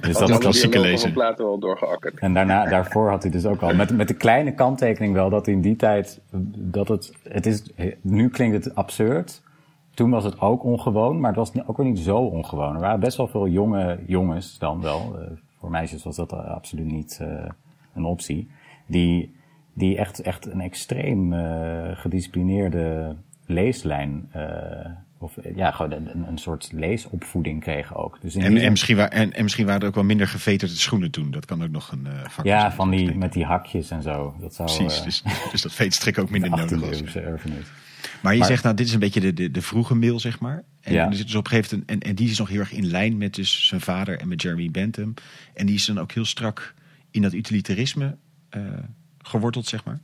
[0.00, 1.08] dus dat klassieke lezen.
[1.08, 1.12] Al.
[2.14, 5.46] En daarna, daarvoor had hij dus ook al, met, met de kleine kanttekening wel, dat
[5.46, 6.20] in die tijd,
[6.56, 7.62] dat het, het is,
[8.00, 9.42] nu klinkt het absurd.
[9.94, 12.74] Toen was het ook ongewoon, maar het was ook weer niet zo ongewoon.
[12.74, 15.16] Er waren best wel veel jonge jongens dan wel.
[15.20, 15.26] Uh,
[15.58, 17.28] voor meisjes was dat absoluut niet uh,
[17.94, 18.50] een optie.
[18.86, 19.36] Die,
[19.74, 21.32] die echt, echt een extreem
[21.94, 24.30] gedisciplineerde leeslijn
[25.24, 28.18] of ja, gewoon een, een soort leesopvoeding kregen ook.
[28.20, 31.10] Dus en, en, misschien waar, en, en, misschien waren er ook wel minder geveterde schoenen
[31.10, 31.30] toen.
[31.30, 34.34] Dat kan ook nog een uh, factor Ja, van die, met die hakjes en zo.
[34.40, 37.02] Dat zou, Precies, uh, dus, dus dat veetstrik ook minder nodig was.
[38.22, 40.40] Maar je maar, zegt nou, dit is een beetje de, de, de vroege mail, zeg
[40.40, 40.64] maar.
[40.80, 41.06] En ja.
[41.08, 42.86] er zit dus op een gegeven moment, en, en die is nog heel erg in
[42.86, 45.14] lijn met dus zijn vader en met Jeremy Bentham.
[45.54, 46.74] En die is dan ook heel strak
[47.10, 48.16] in dat utilitarisme
[48.56, 48.62] uh,
[49.18, 50.00] geworteld, zeg maar.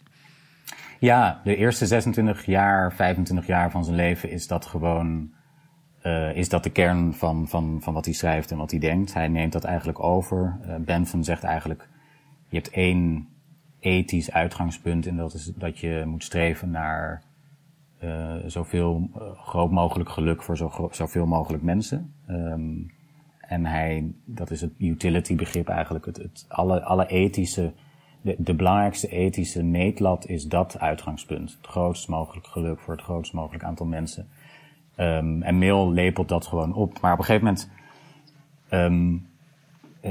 [1.00, 5.30] Ja, de eerste 26 jaar, 25 jaar van zijn leven is dat gewoon,
[6.02, 9.14] uh, is dat de kern van, van, van wat hij schrijft en wat hij denkt.
[9.14, 10.58] Hij neemt dat eigenlijk over.
[10.66, 11.88] Uh, Bentham zegt eigenlijk,
[12.48, 13.28] je hebt één
[13.78, 17.22] ethisch uitgangspunt en dat is dat je moet streven naar
[18.02, 22.14] uh, zoveel groot mogelijk geluk voor zo, zoveel mogelijk mensen.
[22.28, 22.90] Um,
[23.40, 27.72] en hij, dat is het utility begrip eigenlijk, het, het alle, alle ethische
[28.22, 31.56] de, belangrijkste ethische meetlat is dat uitgangspunt.
[31.56, 34.28] Het grootst mogelijk geluk voor het grootst mogelijk aantal mensen.
[34.96, 37.00] Um, en Mill lepelt dat gewoon op.
[37.00, 37.70] Maar op een gegeven moment,
[38.70, 39.28] um,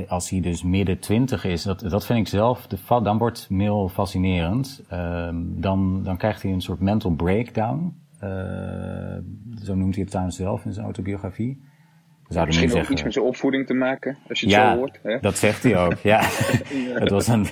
[0.08, 3.88] als hij dus midden twintig is, dat, dat vind ik zelf, de, dan wordt Mill
[3.88, 4.84] fascinerend.
[4.92, 7.98] Um, dan, dan krijgt hij een soort mental breakdown.
[8.24, 8.30] Uh,
[9.64, 11.62] zo noemt hij het trouwens zelf in zijn autobiografie.
[12.30, 14.78] Zouden Misschien ook zeggen, iets met zijn opvoeding te maken, als je het ja, zo
[14.78, 15.00] hoort.
[15.04, 15.20] Hè?
[15.20, 15.98] dat zegt hij ook.
[15.98, 16.20] Ja,
[17.04, 17.48] het was een,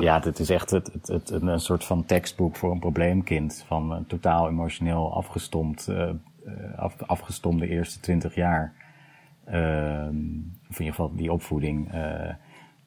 [0.00, 3.64] ja, het is echt het, het, het, een soort van tekstboek voor een probleemkind.
[3.66, 6.14] Van een totaal emotioneel afgestomd, eh, eh,
[6.76, 8.74] af, afgestomde eerste twintig jaar.
[9.44, 10.16] Ehm,
[10.68, 11.92] of in ieder geval die opvoeding.
[11.92, 12.34] eh,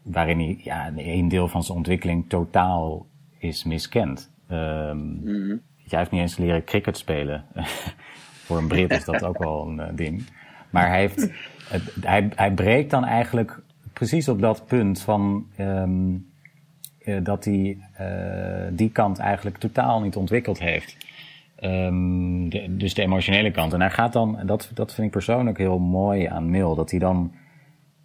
[0.04, 3.06] waarin hij ja, een deel van zijn ontwikkeling totaal
[3.38, 4.32] is miskend.
[4.48, 5.58] Ehm
[5.90, 7.46] Jij heeft niet eens leren cricket spelen.
[8.46, 10.24] Voor een Brit is dat ook wel een ding.
[10.70, 11.32] Maar hij, heeft,
[12.02, 13.60] hij, hij breekt dan eigenlijk
[13.94, 16.16] precies op dat punt van ehm,
[17.00, 20.98] eh, dat hij eh, die kant eigenlijk totaal niet ontwikkeld heeft.
[21.56, 23.74] Ehm, dus de emotionele kant.
[23.74, 27.00] En hij gaat dan, dat, dat vind ik persoonlijk heel mooi aan Mill, dat hij
[27.00, 27.32] dan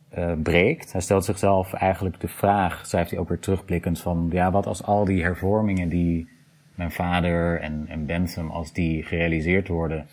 [0.09, 0.93] eh, breekt.
[0.93, 4.83] Hij stelt zichzelf eigenlijk de vraag, schrijft hij ook weer terugblikkend, van ja, wat als
[4.83, 6.29] al die hervormingen die
[6.75, 10.07] mijn vader en, en Bentham, als die gerealiseerd worden,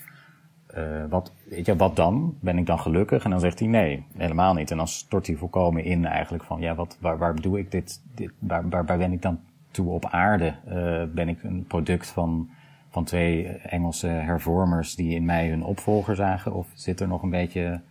[0.73, 2.37] eh, wat, weet je, wat dan?
[2.39, 3.23] Ben ik dan gelukkig?
[3.23, 4.71] En dan zegt hij nee, helemaal niet.
[4.71, 8.01] En dan stort hij volkomen in eigenlijk van, ja, wat, waar, waar doe ik dit,
[8.15, 9.39] dit waar, waar, waar ben ik dan
[9.71, 10.55] toe op aarde?
[10.65, 12.49] Eh, ben ik een product van,
[12.89, 16.53] van twee Engelse hervormers die in mij hun opvolger zagen?
[16.53, 17.81] Of zit er nog een beetje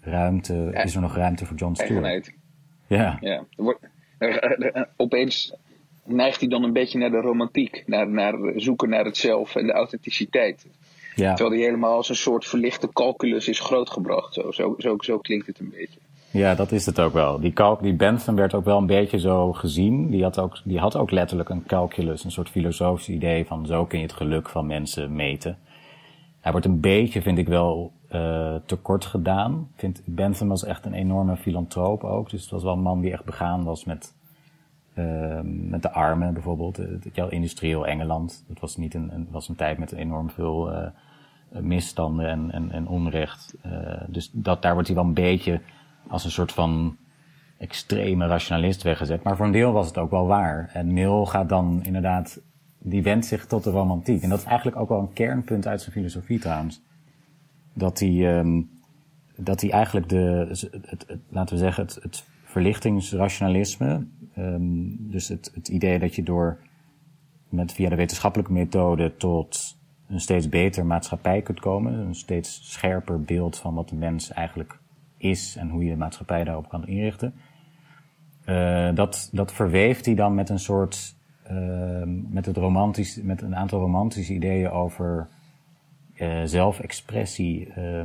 [0.00, 2.04] ruimte, is er nog ruimte voor John Stewart?
[2.04, 2.34] Eigenheid.
[2.86, 3.44] Ja, Ja.
[4.96, 5.54] Opeens
[6.04, 7.82] neigt hij dan een beetje naar de romantiek.
[7.86, 10.66] Naar, naar zoeken naar het zelf en de authenticiteit.
[11.16, 11.34] Ja.
[11.34, 14.34] Terwijl hij helemaal als een soort verlichte calculus is grootgebracht.
[14.34, 15.98] Zo, zo, zo, zo klinkt het een beetje.
[16.30, 17.40] Ja, dat is het ook wel.
[17.40, 20.10] Die, calc- die Bentham werd ook wel een beetje zo gezien.
[20.10, 23.84] Die had, ook, die had ook letterlijk een calculus, een soort filosofisch idee van zo
[23.84, 25.58] kun je het geluk van mensen meten.
[26.40, 29.68] Hij wordt een beetje, vind ik wel, eh tekort gedaan.
[29.74, 32.30] Ik vind, Bentham was echt een enorme filantroop ook.
[32.30, 34.14] Dus het was wel een man die echt begaan was met,
[34.94, 36.76] eh, met de armen bijvoorbeeld.
[36.76, 38.44] Het jouw industrieel Engeland.
[38.48, 40.86] Het was, niet een, een, was een tijd met enorm veel eh,
[41.50, 43.54] misstanden en, en, en onrecht.
[43.62, 43.70] Eh,
[44.08, 45.60] dus dat, daar wordt hij wel een beetje
[46.08, 46.96] als een soort van
[47.58, 49.22] extreme rationalist weggezet.
[49.22, 50.70] Maar voor een deel was het ook wel waar.
[50.72, 52.40] En Mill gaat dan inderdaad,
[52.78, 54.22] die wendt zich tot de romantiek.
[54.22, 56.82] En dat is eigenlijk ook wel een kernpunt uit zijn filosofie trouwens.
[57.72, 58.62] Dat hij, ehm,
[59.36, 60.48] dat hij eigenlijk de,
[61.28, 64.62] laten we zeggen, het, het verlichtingsrationalisme, ehm,
[64.98, 66.58] dus het, het idee dat je door
[67.48, 69.75] met via de wetenschappelijke methode tot
[70.08, 74.78] een steeds beter maatschappij kunt komen, een steeds scherper beeld van wat de mens eigenlijk
[75.16, 77.34] is en hoe je de maatschappij daarop kan inrichten.
[78.44, 83.56] Eh, dat, dat verweeft hij dan met een soort, ehm, met, het romantisch, met een
[83.56, 85.28] aantal romantische ideeën over
[86.14, 88.00] eh, zelfexpressie, eh,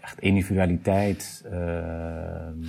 [0.00, 1.44] echt individualiteit.
[1.50, 2.64] ehm,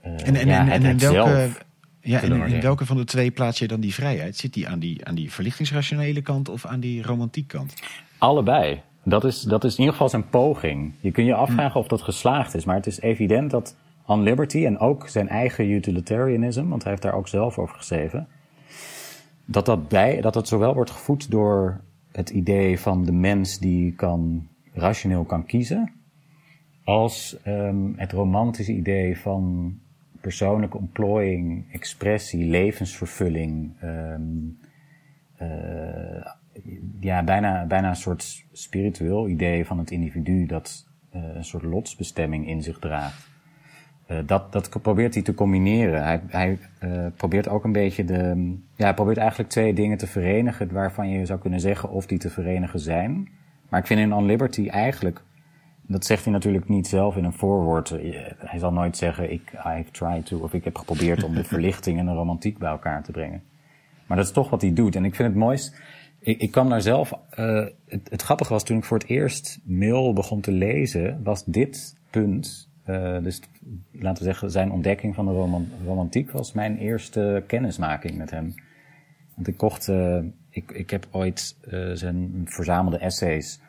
[0.00, 1.64] eh, En, en, ja, en, en welke, zelf.
[2.04, 4.36] Ja, en in welke van de twee plaats je dan die vrijheid?
[4.36, 7.74] Zit die aan die, aan die verlichtingsrationele kant of aan die romantiek kant?
[8.18, 8.82] Allebei.
[9.04, 10.92] Dat is, dat is in ieder geval zijn poging.
[11.00, 14.64] Je kunt je afvragen of dat geslaagd is, maar het is evident dat On Liberty
[14.64, 18.28] en ook zijn eigen utilitarianism, want hij heeft daar ook zelf over geschreven,
[19.44, 21.80] dat dat, bij, dat dat zowel wordt gevoed door
[22.12, 25.92] het idee van de mens die kan, rationeel kan kiezen,
[26.84, 29.74] als ehm, het romantische idee van
[30.24, 34.22] persoonlijke ontplooiing, expressie, levensvervulling, ehm,
[35.36, 36.26] eh,
[37.00, 42.48] ja, bijna, bijna een soort spiritueel idee van het individu dat eh, een soort lotsbestemming
[42.48, 43.28] in zich draagt.
[44.06, 46.02] Eh, dat, dat probeert hij te combineren.
[46.04, 46.58] Hij, hij
[47.16, 48.56] probeert ook een beetje de.
[48.76, 52.18] Ja, hij probeert eigenlijk twee dingen te verenigen waarvan je zou kunnen zeggen of die
[52.18, 53.28] te verenigen zijn.
[53.68, 55.22] Maar ik vind in On Liberty eigenlijk.
[55.86, 57.90] Dat zegt hij natuurlijk niet zelf in een voorwoord.
[57.90, 61.44] Eh, Hij zal nooit zeggen: ik, I've tried to, of ik heb geprobeerd om de
[61.54, 63.42] verlichting en de romantiek bij elkaar te brengen.
[64.06, 64.96] Maar dat is toch wat hij doet.
[64.96, 65.80] En ik vind het mooist.
[66.18, 67.12] Ik, ik kwam daar zelf.
[67.30, 71.44] eh, het, het grappige was toen ik voor het eerst Mill begon te lezen, was
[71.44, 72.68] dit punt.
[72.84, 73.40] eh, dus
[73.92, 78.54] laten we zeggen, zijn ontdekking van de roman- romantiek was mijn eerste kennismaking met hem.
[79.34, 79.88] Want ik kocht.
[80.50, 81.56] ik, ik heb ooit
[81.94, 83.60] zijn verzamelde essays.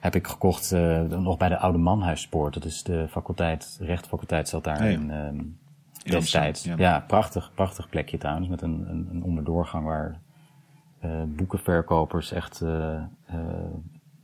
[0.00, 2.54] Heb ik gekocht eh, nog bij de Oude Manhuispoort.
[2.54, 4.90] Dat is de faculteit, rechtfaculteit zat daar ja.
[4.90, 5.10] in.
[5.10, 5.54] ehm, In
[6.10, 6.64] destijds.
[6.64, 7.04] Ja, ja.
[7.06, 8.48] prachtig, prachtig plekje trouwens.
[8.48, 10.20] Met een, een, een onderdoorgang waar
[11.00, 13.04] eh, boekenverkopers echt eh, eh,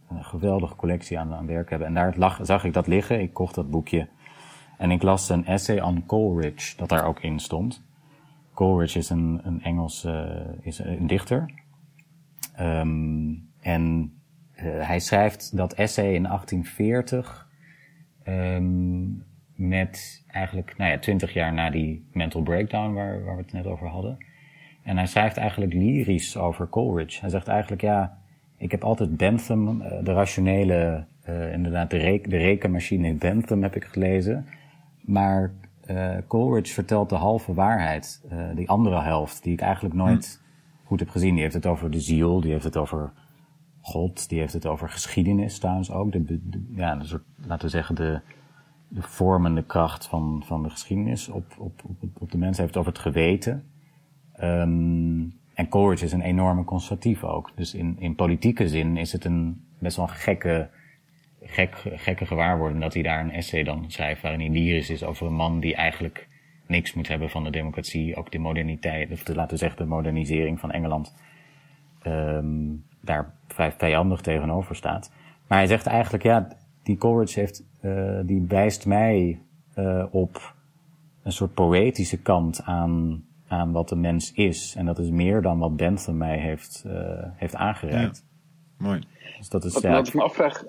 [0.08, 1.88] een geweldige collectie aan, aan werk hebben.
[1.88, 3.20] En daar lag, zag ik dat liggen.
[3.20, 4.08] Ik kocht dat boekje.
[4.78, 7.82] En ik las een essay on Coleridge, dat daar ook in stond.
[8.54, 10.06] Coleridge is een, een Engels
[10.60, 11.50] is een dichter.
[12.54, 14.12] Ehm, en
[14.62, 17.48] hij schrijft dat essay in 1840
[18.22, 19.04] ehm,
[19.54, 23.66] met eigenlijk nou ja, 20 jaar na die mental breakdown waar, waar we het net
[23.66, 24.18] over hadden.
[24.82, 27.20] En hij schrijft eigenlijk lyrisch over Coleridge.
[27.20, 28.18] Hij zegt eigenlijk, ja,
[28.56, 33.84] ik heb altijd Bentham, eh, de rationele eh, inderdaad de rekenmachine in Bentham heb ik
[33.84, 34.46] gelezen.
[35.00, 35.52] Maar
[35.90, 40.40] uh, Coleridge vertelt de halve waarheid, uh, die andere helft, die ik eigenlijk nooit
[40.82, 40.86] hm.
[40.86, 41.32] goed heb gezien.
[41.32, 43.12] Die heeft het over de ziel, die heeft het over
[43.86, 46.12] God, die heeft het over geschiedenis trouwens ook.
[46.12, 46.40] De,
[46.74, 48.20] ja, de soort, laten we zeggen, de,
[48.88, 52.56] de vormende kracht van, van de geschiedenis op, op, op, op de mens.
[52.56, 53.64] Hij heeft het over het geweten.
[54.40, 57.52] Um, en Coleridge is een enorme conservatief ook.
[57.54, 60.68] Dus in, in politieke zin is het een best wel een gekke,
[61.42, 65.26] gek, gekke gewaarwording dat hij daar een essay dan schrijft waarin hij lyrisch is over
[65.26, 66.28] een man die eigenlijk
[66.66, 70.60] niks moet hebben van de democratie, ook de moderniteit, of laten we zeggen de modernisering
[70.60, 71.14] van Engeland,
[72.06, 75.10] um, daar vrij vijandig tegenover staat.
[75.46, 76.48] Maar hij zegt eigenlijk, ja,
[76.82, 79.40] die Coleridge heeft, uh, die wijst mij
[79.78, 80.54] uh, op
[81.22, 84.74] een soort poëtische kant aan aan wat de mens is.
[84.76, 86.92] En dat is meer dan wat Bentham mij heeft, uh,
[87.34, 88.24] heeft aangereikt.
[88.78, 88.86] Ja.
[88.86, 89.02] Mooi.
[89.38, 90.64] Dus dat is, wat, ja, wat ik me afvraag,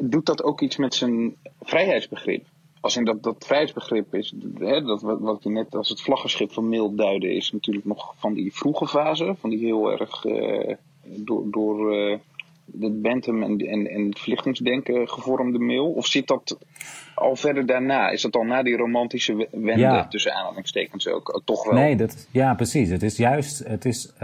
[0.00, 2.44] doet dat ook iets met zijn vrijheidsbegrip?
[2.80, 6.52] Als in dat, dat vrijheidsbegrip is, hè, dat wat, wat je net als het vlaggenschip
[6.52, 10.74] van Mill duidde, is natuurlijk nog van die vroege fase, van die heel erg uh,
[11.08, 12.16] door, door uh,
[12.80, 15.92] het Bentham en, en, en het verlichtingsdenken gevormde mail?
[15.92, 16.58] Of zit dat
[17.14, 18.08] al verder daarna?
[18.08, 21.74] Is dat al na die romantische wende, tussen aanhalingstekens ook, toch wel?
[21.74, 22.90] Nee, dat, ja, precies.
[22.90, 24.20] Het is juist, het is, uh,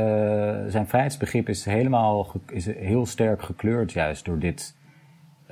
[0.69, 4.75] zijn vrijheidsbegrip is helemaal, is heel sterk gekleurd juist door dit...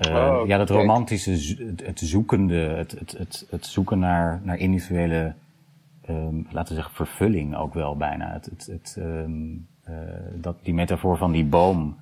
[0.09, 1.31] Uh, oh, ja, dat romantische,
[1.65, 5.35] het, het zoekende, het, het, het, het, zoeken naar, naar individuele,
[6.11, 8.33] um, laten we zeggen, vervulling ook wel bijna.
[8.33, 9.80] Het, het, het, um, uh,
[10.35, 11.97] dat, die metafoor van die boom,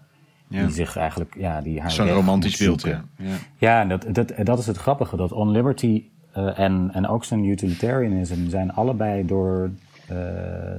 [0.49, 0.63] ja.
[0.63, 1.91] Die zich eigenlijk, ja, die haar.
[1.91, 3.05] Zo'n romantisch beeld, ja.
[3.17, 5.17] Ja, ja dat, dat, dat is het grappige.
[5.17, 6.05] Dat On Liberty
[6.37, 9.71] uh, en, en ook zijn utilitarianism zijn allebei door,
[10.11, 10.19] uh,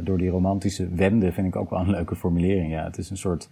[0.02, 2.72] door die romantische wende, vind ik ook wel een leuke formulering.
[2.72, 3.50] Ja, het is een soort.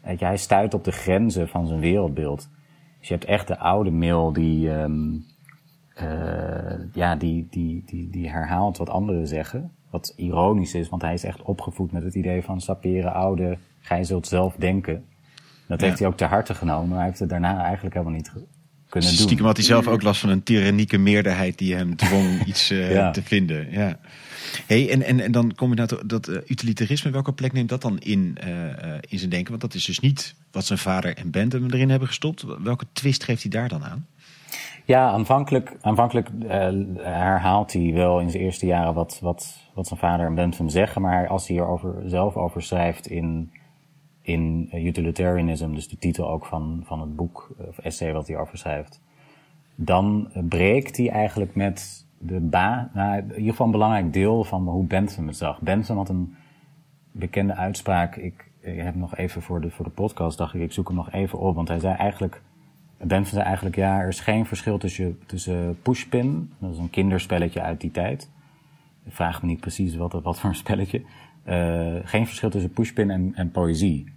[0.00, 2.48] Weet je, hij stuit op de grenzen van zijn wereldbeeld.
[2.98, 4.70] Dus je hebt echt de oude mail die.
[4.70, 5.24] Um,
[6.02, 9.70] uh, ja, die, die, die, die herhaalt wat anderen zeggen.
[9.90, 14.04] Wat ironisch is, want hij is echt opgevoed met het idee van saperen oude, gij
[14.04, 15.04] zult zelf denken.
[15.66, 18.32] Dat heeft hij ook ter harte genomen, maar hij heeft het daarna eigenlijk helemaal niet
[18.88, 19.18] kunnen doen.
[19.18, 23.10] Stiekem had hij zelf ook last van een tyrannieke meerderheid die hem dwong iets uh,
[23.10, 23.70] te vinden.
[23.70, 23.98] Ja.
[24.66, 27.10] Hey, en, en, en dan kom je naar dat, dat uh, utilitarisme.
[27.10, 29.50] Welke plek neemt dat dan in, uh, in zijn denken?
[29.50, 32.44] Want dat is dus niet wat zijn vader en Bentham erin hebben gestopt.
[32.62, 34.06] Welke twist geeft hij daar dan aan?
[34.90, 36.28] Ja, aanvankelijk, aanvankelijk
[36.98, 41.02] herhaalt hij wel in zijn eerste jaren wat, wat, wat zijn vader en Bentham zeggen.
[41.02, 43.52] Maar als hij er zelf over schrijft in
[44.22, 48.58] in utilitarianism, dus de titel ook van, van het boek of essay wat hij over
[48.58, 49.00] schrijft,
[49.74, 54.68] dan breekt hij eigenlijk met de ba, nou, in ieder geval een belangrijk deel van
[54.68, 55.60] hoe Bentham het zag.
[55.60, 56.36] Bentham had een
[57.12, 60.72] bekende uitspraak, ik, ik heb nog even voor de, voor de podcast, dacht ik, ik
[60.72, 62.42] zoek hem nog even op, want hij zei eigenlijk,
[63.06, 67.60] Bentham zei eigenlijk, ja, er is geen verschil tussen, tussen pushpin, dat is een kinderspelletje
[67.60, 68.30] uit die tijd.
[69.04, 71.02] Ik vraag me niet precies wat, wat voor een spelletje.
[71.48, 74.12] Uh, geen verschil tussen pushpin en, en poëzie.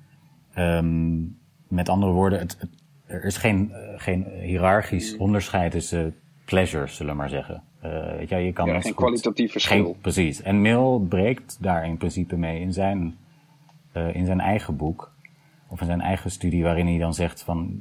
[0.57, 2.69] Um, met andere woorden, het, het,
[3.05, 6.15] er is geen, uh, geen hiërarchisch onderscheid tussen
[6.45, 7.63] pleasures, zullen we maar zeggen.
[7.85, 9.83] Uh, weet je, je kan ja, geen kwalitatief verschil.
[9.85, 10.41] Geen, precies.
[10.41, 13.17] En Mill breekt daar in principe mee in zijn,
[13.93, 15.11] uh, in zijn eigen boek.
[15.67, 17.79] Of in zijn eigen studie, waarin hij dan zegt van,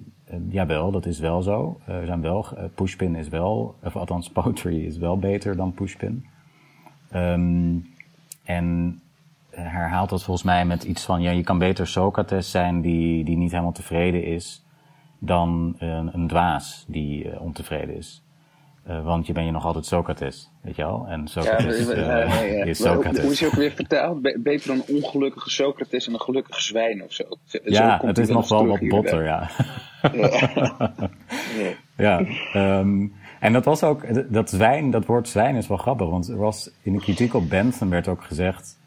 [0.49, 1.81] jawel, dat is wel zo.
[1.87, 6.27] er zijn wel, pushpin is wel, of althans poetry is wel beter dan pushpin.
[7.15, 7.91] Um,
[8.45, 9.01] en
[9.51, 13.37] herhaalt dat volgens mij met iets van, ja, je kan beter Socrates zijn die, die
[13.37, 14.65] niet helemaal tevreden is,
[15.19, 18.23] dan een, een dwaas die ontevreden is.
[18.89, 21.07] Uh, want je bent je nog altijd Socrates, weet je wel?
[21.09, 22.65] En Socrates ja, uh, ja, ja.
[22.65, 23.23] is Socrates.
[23.23, 24.23] Hoe is je ook weer vertaald?
[24.23, 27.25] Be beter dan een ongelukkige Socrates en een gelukkige zwijn of zo.
[27.45, 29.51] zo ja, het is nog wel wat botter, ja.
[31.97, 32.27] ja,
[32.79, 36.37] um, en dat was ook, dat zwijn, dat woord zwijn is wel grappig, want er
[36.37, 38.81] was in de kritiek op Bentham werd ook gezegd,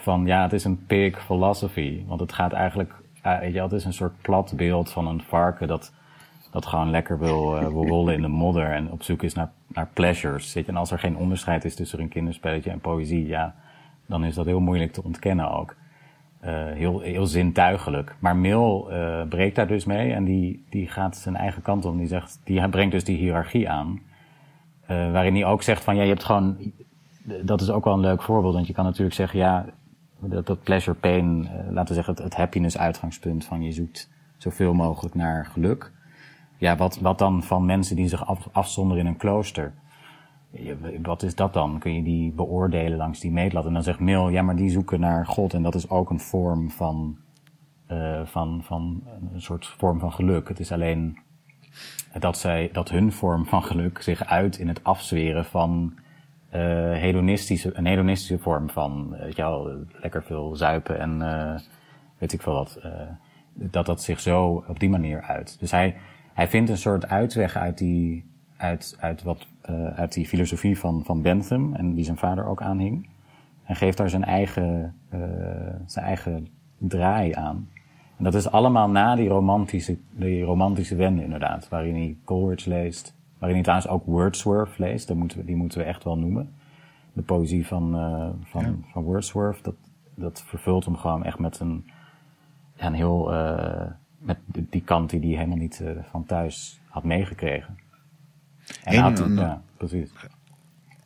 [0.00, 2.04] van ja, het is een pig philosophy.
[2.06, 2.92] Want het gaat eigenlijk,
[3.26, 5.92] uh, weet je, het is een soort plat beeld van een varken dat,
[6.50, 9.50] dat gewoon lekker wil, uh, wil rollen in de modder en op zoek is naar,
[9.66, 10.54] naar pleasures.
[10.54, 13.54] En als er geen onderscheid is tussen een kinderspelletje en poëzie, ja,
[14.06, 15.76] dan is dat heel moeilijk te ontkennen ook.
[16.44, 18.14] Uh, heel, heel zintuigelijk.
[18.18, 21.96] Maar Mill uh, breekt daar dus mee en die, die gaat zijn eigen kant op.
[21.96, 24.00] Die zegt, die brengt dus die hiërarchie aan.
[24.86, 26.72] Waarin hij ook zegt van, ja, je hebt gewoon,
[27.42, 28.54] dat is ook wel een leuk voorbeeld.
[28.54, 29.66] Want je kan natuurlijk zeggen, ja,
[30.20, 34.74] dat, dat pleasure pain, laten we zeggen, het, het, happiness uitgangspunt van je zoekt zoveel
[34.74, 35.92] mogelijk naar geluk.
[36.60, 39.74] Ja, wat, wat dan van mensen die zich af, afzonderen in een klooster?
[41.02, 41.78] Wat is dat dan?
[41.78, 43.66] Kun je die beoordelen langs die meetlat?
[43.66, 46.20] En dan zegt Mill, ja, maar die zoeken naar God en dat is ook een
[46.20, 47.16] vorm van,
[47.88, 49.02] uh, van, van
[49.32, 50.48] een soort vorm van geluk.
[50.48, 51.18] Het is alleen
[52.18, 55.94] dat, zij, dat hun vorm van geluk zich uit in het afzweren van
[56.54, 56.60] uh,
[56.92, 61.58] hedonistische, een hedonistische vorm van, weet je wel, lekker veel zuipen en uh,
[62.18, 62.80] weet ik veel wat.
[63.52, 65.56] Dat dat zich zo op die manier uit.
[65.60, 65.96] Dus hij,
[66.40, 68.24] hij vindt een soort uitweg uit die,
[68.56, 69.46] uit, uit, wat,
[69.94, 73.08] uit die filosofie van, van Bentham en die zijn vader ook aanhing.
[73.64, 74.94] En geeft daar zijn eigen,
[75.86, 77.68] zijn eigen draai aan.
[78.16, 83.14] En dat is allemaal na die romantische, die romantische wende inderdaad, waarin hij Coleridge leest,
[83.38, 86.54] waarin hij trouwens ook Wordsworth leest, dat moeten we, die moeten we echt wel noemen.
[87.12, 88.72] De poëzie van, uh, van, ja.
[88.92, 89.74] van Wordsworth, dat,
[90.14, 91.90] dat vervult hem gewoon echt met een,
[92.76, 93.32] een heel,
[94.20, 97.78] met die kant die hij helemaal niet uh, van thuis had meegekregen.
[98.84, 100.10] En, En, had, en- ja, precies.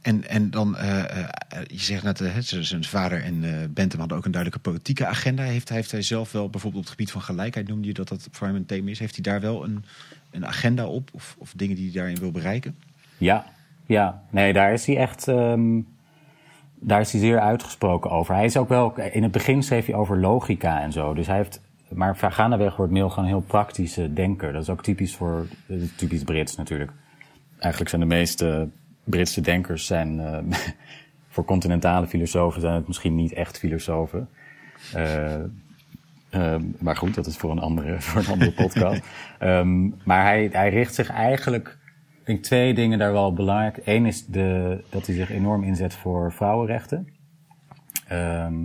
[0.03, 1.29] En, en dan, eh, eh,
[1.67, 5.43] je zegt net, eh, zijn vader en eh Bentham hadden ook een duidelijke politieke agenda.
[5.43, 8.29] Heeft, heeft hij zelf wel, bijvoorbeeld op het gebied van gelijkheid, noemde je dat dat
[8.31, 8.99] voor hem een thema is.
[8.99, 9.85] Heeft hij daar wel een,
[10.31, 12.77] een agenda op of, of dingen die hij daarin wil bereiken?
[13.19, 13.45] Ja,
[13.87, 14.23] ja.
[14.31, 15.29] Nee, daar is hij echt.
[15.29, 15.81] ehm,
[16.75, 18.35] daar is hij zeer uitgesproken over.
[18.35, 18.99] Hij is ook wel.
[19.01, 21.15] In het begin schreef hij over logica en zo.
[21.15, 21.61] Dus hij heeft.
[21.89, 24.53] Maar gaandeweg wordt Mill gewoon een heel praktische denker.
[24.53, 25.47] Dat is ook typisch voor.
[25.97, 26.91] typisch Brits natuurlijk.
[27.59, 28.69] Eigenlijk zijn de meeste
[29.05, 30.21] Britse denkers zijn.
[30.21, 30.59] eh,
[31.29, 34.29] voor continentale filosofen zijn het misschien niet echt filosofen.
[34.95, 35.35] Eh,
[36.35, 39.03] Ehm, maar goed, dat is voor een andere, voor een andere podcast.
[39.39, 41.79] Ehm, maar hij, hij richt zich eigenlijk,
[42.21, 43.81] ik denk twee dingen daar wel belangrijk.
[43.85, 47.09] Eén is de, dat hij zich enorm inzet voor vrouwenrechten.
[48.09, 48.63] Ehm,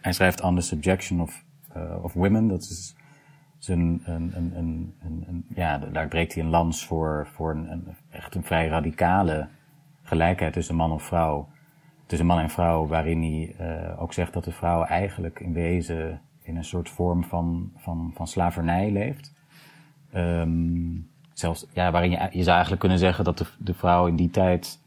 [0.00, 1.44] hij schrijft On the Subjection of,
[1.74, 2.48] eh, of Women.
[2.48, 2.96] Dat is,
[3.60, 4.94] is een, een, een,
[5.26, 9.48] een, ja, daar breekt hij een lans voor, voor een, echt een vrij radicale
[10.02, 11.48] gelijkheid tussen man en vrouw.
[12.06, 16.20] Tussen man en vrouw, waarin hij eh, ook zegt dat de vrouw eigenlijk in wezen
[16.42, 19.34] in een soort vorm van, van, van slavernij leeft.
[20.12, 20.98] Ehm,
[21.32, 24.30] zelfs, ja, waarin je, je zou eigenlijk kunnen zeggen dat de, de vrouw in die
[24.30, 24.81] tijd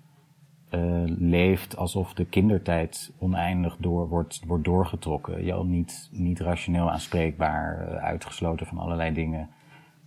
[1.19, 5.45] leeft alsof de kindertijd oneindig door, wordt, wordt doorgetrokken.
[5.45, 9.49] Je niet, niet rationeel aanspreekbaar, eh, uitgesloten van allerlei dingen.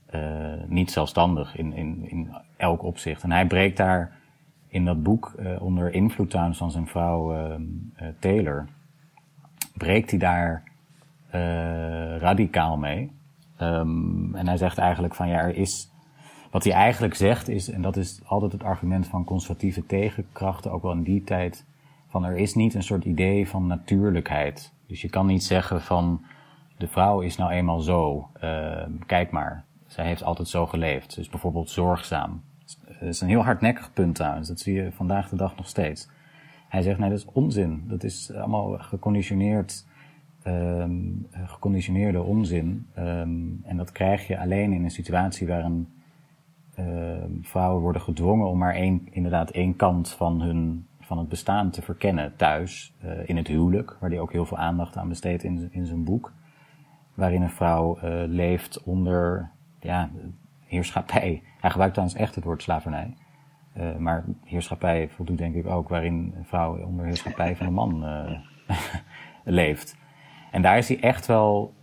[0.06, 3.22] eh, niet zelfstandig in, in, in elk opzicht.
[3.22, 4.18] En hij breekt daar
[4.68, 8.66] in dat boek, eh, onder invloed trouwens van zijn vrouw eh, Taylor,
[9.74, 10.62] breekt hij daar
[11.30, 13.12] eh, radicaal mee.
[13.56, 15.92] Ehm, en hij zegt eigenlijk van ja, er is.
[16.58, 20.82] Wat hij eigenlijk zegt is, en dat is altijd het argument van conservatieve tegenkrachten, ook
[20.82, 21.64] wel in die tijd,
[22.08, 24.72] van er is niet een soort idee van natuurlijkheid.
[24.86, 26.24] Dus je kan niet zeggen van
[26.78, 31.14] de vrouw is nou eenmaal zo, ehm, kijk maar, zij heeft altijd zo geleefd.
[31.14, 32.42] Dus bijvoorbeeld zorgzaam.
[32.86, 36.08] Dat is een heel hardnekkig punt trouwens, dat zie je vandaag de dag nog steeds.
[36.68, 37.84] Hij zegt nee, dat is onzin.
[37.86, 39.86] Dat is allemaal geconditioneerd
[40.42, 41.00] ehm,
[41.30, 42.86] geconditioneerde onzin.
[42.94, 45.96] Ehm, en dat krijg je alleen in een situatie waarin ehm,
[47.42, 51.82] vrouwen worden gedwongen om maar één, inderdaad één kant van, hun, van het bestaan te
[51.82, 52.94] verkennen thuis.
[53.00, 56.04] eh, in het huwelijk, waar hij ook heel veel aandacht aan besteedt in, in zijn
[56.04, 56.32] boek.
[57.14, 59.50] Waarin een vrouw eh, leeft onder
[59.80, 60.10] ja,
[60.64, 61.42] heerschappij.
[61.60, 63.14] Hij gebruikt trouwens echt het woord slavernij.
[63.72, 68.04] Eh, maar heerschappij voldoet denk ik ook waarin een vrouw onder heerschappij van een man
[69.44, 69.96] leeft.
[70.50, 71.74] En daar is hij echt wel,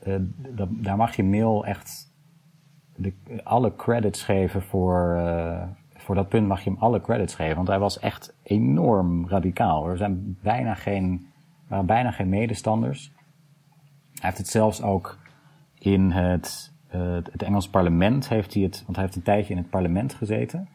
[0.69, 2.14] daar mag je Mill echt
[3.43, 5.63] alle credits geven voor, eh,
[5.95, 7.55] voor dat punt mag je hem alle credits geven.
[7.55, 9.87] Want hij was echt enorm radicaal.
[9.87, 11.27] Er zijn bijna geen,
[11.67, 13.11] waren bijna geen medestanders.
[14.13, 15.17] Hij heeft het zelfs ook
[15.77, 19.59] in het, eh, het Engels parlement heeft hij het, want hij heeft een tijdje in
[19.59, 20.69] het parlement gezeten.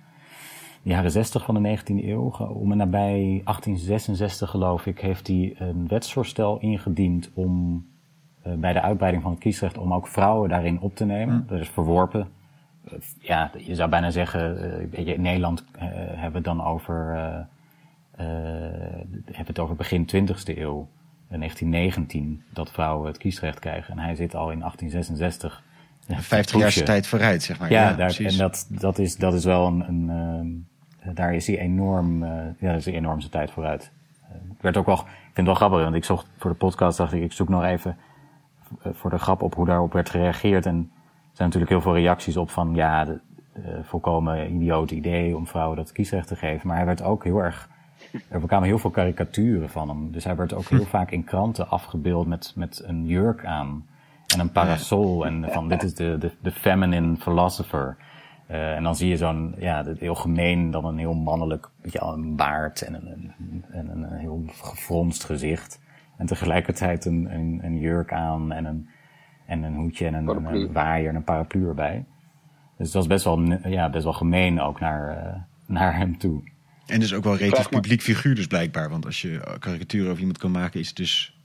[0.83, 5.55] De jaren 60 van de 19e eeuw, om en nabij 1866 geloof ik, heeft hij
[5.59, 7.85] een wetsvoorstel ingediend om
[8.43, 11.45] bij de uitbreiding van het kiesrecht om ook vrouwen daarin op te nemen.
[11.49, 12.29] Dat is verworpen.
[12.85, 14.59] Eh, ja, je zou bijna zeggen,
[14.93, 17.39] eh, in Nederland eh, hebben we het dan over, eh,
[18.27, 18.27] eh,
[19.25, 20.89] hebben het over begin 20e eeuw,
[21.29, 23.93] eh, 1919, dat vrouwen het kiesrecht krijgen.
[23.93, 25.63] En hij zit al in 1866.
[26.07, 27.71] eh, 50 jaar tijd vooruit, zeg maar.
[27.71, 30.09] Ja, daar, en dat, dat, is, dat is wel een.
[30.09, 30.67] een
[31.15, 32.23] daar is hij enorm.
[32.23, 33.91] eh ja, is hij enorm zijn tijd vooruit.
[34.23, 34.95] Eh, werd ook wel.
[34.99, 37.49] Ik vind het wel grappig, want ik zocht voor de podcast, dacht ik, ik zoek
[37.49, 37.97] nog even eh,
[38.79, 40.67] voor de grap op hoe daarop werd gereageerd.
[40.67, 43.21] En er zijn natuurlijk heel veel reacties op van ja, de,
[43.53, 46.67] de volkomen idioot idee om vrouwen dat kiesrecht te geven.
[46.67, 47.69] Maar hij werd ook heel erg.
[48.29, 50.13] Er kwamen heel veel karikaturen van hem.
[50.13, 53.87] Dus hij werd ook heel vaak in kranten afgebeeld met, met een jurk aan.
[54.27, 55.27] En een parasol.
[55.27, 57.97] En van dit is de, de, de feminine philosopher.
[58.51, 62.37] Eh, en dan zie je zo'n, ja, heel gemeen, dan een heel mannelijk, wel, een
[62.37, 63.33] baard en een,
[63.71, 65.81] en een, een heel gefronst gezicht.
[66.21, 68.89] En tegelijkertijd een, een, een jurk aan en een,
[69.47, 72.05] en een hoedje en een, een waaier en een paraplu erbij.
[72.79, 76.43] Dus dat is best wel, ja, best wel gemeen ook naar, naar hem toe.
[76.87, 78.91] En dus ook wel relatief publiek figuur dus blijkbaar.
[78.91, 81.41] Want als je karikatuur over iemand kan maken, is het dus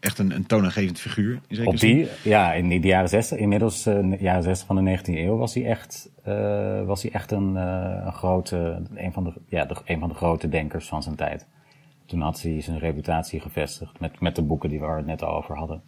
[0.00, 1.40] echt een, een toonaangevend figuur.
[1.46, 4.98] In Op die, ja, in de jaren 60, inmiddels uh, de jaren 60 van de
[4.98, 9.24] 19e eeuw was hij echt, uh, was hij echt een, uh, een grote, een van,
[9.24, 11.46] de, ja, de, een van de grote denkers van zijn tijd.
[12.08, 15.36] Toen had hij zijn reputatie gevestigd met, met de boeken die we het net al
[15.36, 15.82] over hadden.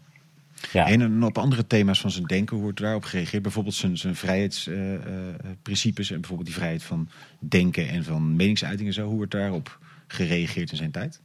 [0.72, 0.86] Ja.
[0.86, 3.42] En op andere thema's van zijn denken, hoe wordt daarop gereageerd?
[3.42, 7.08] Bijvoorbeeld zijn, zijn vrijheidsprincipes en bijvoorbeeld die vrijheid van
[7.38, 9.06] denken en van meningsuiting en zo.
[9.06, 11.20] Hoe wordt daarop gereageerd in zijn tijd?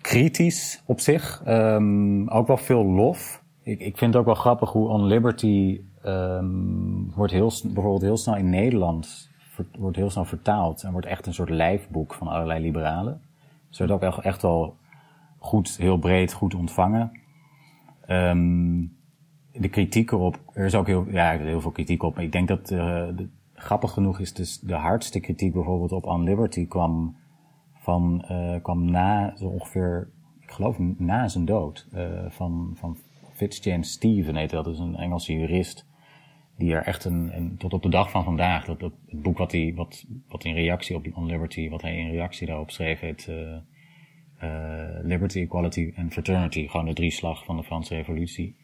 [0.00, 1.42] kritisch op zich.
[1.46, 3.42] Um, ook wel veel lof.
[3.62, 8.16] Ik, ik vind het ook wel grappig hoe On Liberty um, wordt heel, bijvoorbeeld heel
[8.16, 9.27] snel in Nederland
[9.78, 13.20] wordt heel snel vertaald en wordt echt een soort lijfboek van allerlei liberalen.
[13.68, 14.76] Dus wordt ook echt, wel
[15.38, 17.12] goed, heel breed, goed ontvangen.
[18.08, 18.96] Um,
[19.52, 22.14] de kritiek erop, er is ook heel, ja, heel veel kritiek op.
[22.14, 22.78] Maar ik denk dat uh,
[23.16, 27.16] de, grappig genoeg is dus de hardste kritiek bijvoorbeeld op On Liberty kwam
[27.74, 32.96] van, uh, kwam na zo ongeveer, ik geloof na zijn dood, uh, van, van
[33.32, 35.86] Fitzjames Stephen heette dat, is een Engelse jurist.
[36.58, 39.52] Die er echt een, een, tot op de dag van vandaag, dat, het boek wat
[39.52, 43.28] hij, wat, wat in reactie op On Liberty, wat hij in reactie daarop schreef, heet
[44.42, 44.48] uh,
[45.02, 46.68] Liberty, Equality en Fraternity.
[46.68, 48.56] Gewoon de drie slag van de Franse revolutie.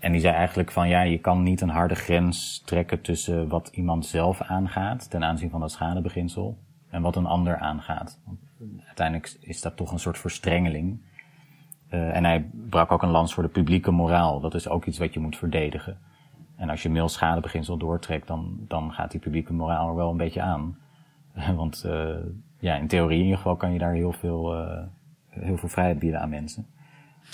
[0.00, 3.70] En die zei eigenlijk van ja, je kan niet een harde grens trekken tussen wat
[3.74, 6.58] iemand zelf aangaat ten aanzien van dat schadebeginsel
[6.88, 8.20] en wat een ander aangaat
[8.86, 10.98] uiteindelijk is dat toch een soort verstrengeling.
[11.90, 14.40] Uh, en hij brak ook een lans voor de publieke moraal.
[14.40, 15.98] Dat is ook iets wat je moet verdedigen.
[16.60, 20.16] En als je mail schadebeginsel doortrekt, dan, dan gaat die publieke moraal er wel een
[20.16, 20.78] beetje aan.
[21.56, 22.16] Want uh,
[22.58, 24.78] ja, in theorie in ieder geval kan je daar heel veel, uh,
[25.28, 26.66] heel veel vrijheid bieden aan mensen.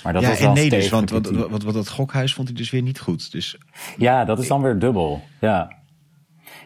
[0.03, 2.57] Maar dat ja, was en nee dus, want wat, wat, wat, dat gokhuis vond hij
[2.57, 3.33] dus weer niet goed.
[3.33, 3.59] Dus...
[3.97, 5.21] Ja, dat is dan weer dubbel.
[5.41, 5.73] Ja.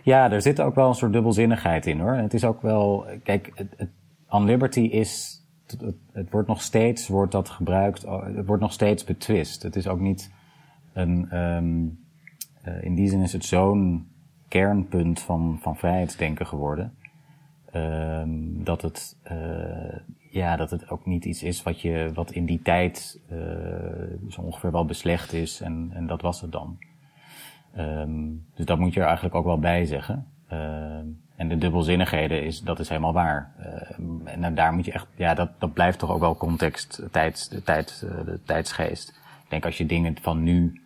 [0.02, 2.14] ja, er zit ook wel een soort dubbelzinnigheid in hoor.
[2.14, 3.90] Het is ook wel, kijk, het, het
[4.28, 9.04] On Liberty is, het, het, wordt nog steeds, wordt dat gebruikt, het wordt nog steeds
[9.04, 9.62] betwist.
[9.62, 10.30] Het is ook niet
[10.92, 12.08] een, um,
[12.64, 14.08] uh, in die zin is het zo'n
[14.48, 16.94] kernpunt van, van vrijheidsdenken geworden.
[17.74, 19.98] Um, dat het, uh,
[20.30, 23.38] ja, dat het ook niet iets is wat je, wat in die tijd uh,
[24.28, 26.78] zo ongeveer wel beslecht is en, en dat was het dan.
[27.78, 30.26] Um, dus dat moet je er eigenlijk ook wel bij zeggen.
[31.36, 33.54] En de dubbelzinnigheden, is, dat is helemaal waar.
[34.24, 38.00] En daar moet je echt, ja, dat, dat blijft toch ook wel context, tijd, uh,
[38.24, 39.08] de tijdsgeest.
[39.44, 40.80] Ik denk als je dingen van nu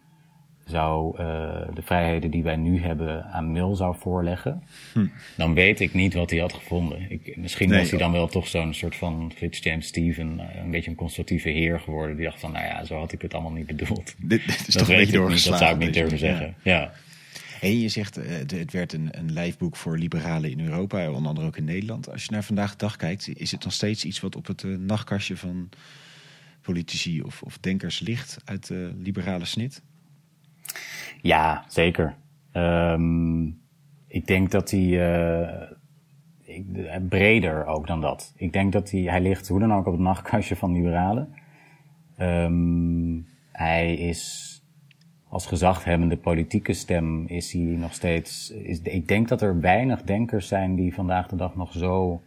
[0.65, 1.27] zou, uh,
[1.75, 4.63] de vrijheden die wij nu hebben aan Mil zou voorleggen,
[4.93, 5.07] hm.
[5.37, 7.11] dan weet ik niet wat hij had gevonden.
[7.11, 10.97] Ik, misschien was hij dan wel toch zo'n soort van Fitzjames Steven, een beetje een
[10.97, 12.17] conservatieve heer geworden.
[12.17, 14.15] Die dacht van, nou ja, zo had ik het allemaal niet bedoeld.
[14.19, 15.61] Dit, dit is dat toch een beetje doorgeslagen.
[15.61, 16.93] Dat zou ik niet durven zeggen, ja.
[17.61, 21.47] En je zegt, uh, het werd een, een lijfboek voor liberalen in Europa, onder andere
[21.47, 22.11] ook in Nederland.
[22.11, 24.63] Als je naar vandaag de dag kijkt, is het nog steeds iets wat op het
[24.63, 25.69] uh, nachtkastje van
[26.61, 29.83] politici of, of denkers ligt uit de liberale snit?
[31.23, 32.17] Ja, zeker.
[32.53, 33.63] Um,
[34.07, 35.49] ik denk dat hij uh,
[37.09, 38.33] breder ook dan dat.
[38.37, 41.35] Ik denk dat hij, hij ligt hoe dan ook op het nachtkastje van liberalen.
[42.19, 44.53] Um, hij is
[45.29, 48.51] als gezaghebbende politieke stem is hij nog steeds.
[48.51, 52.23] Is, ik denk dat er weinig denkers zijn die vandaag de dag nog zo.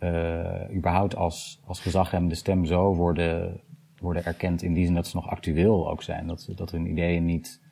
[0.00, 3.60] Uh, überhaupt als, als gezaghebbende stem zo worden,
[4.00, 4.62] worden erkend.
[4.62, 6.26] In die zin dat ze nog actueel ook zijn.
[6.26, 7.62] Dat, dat hun ideeën niet,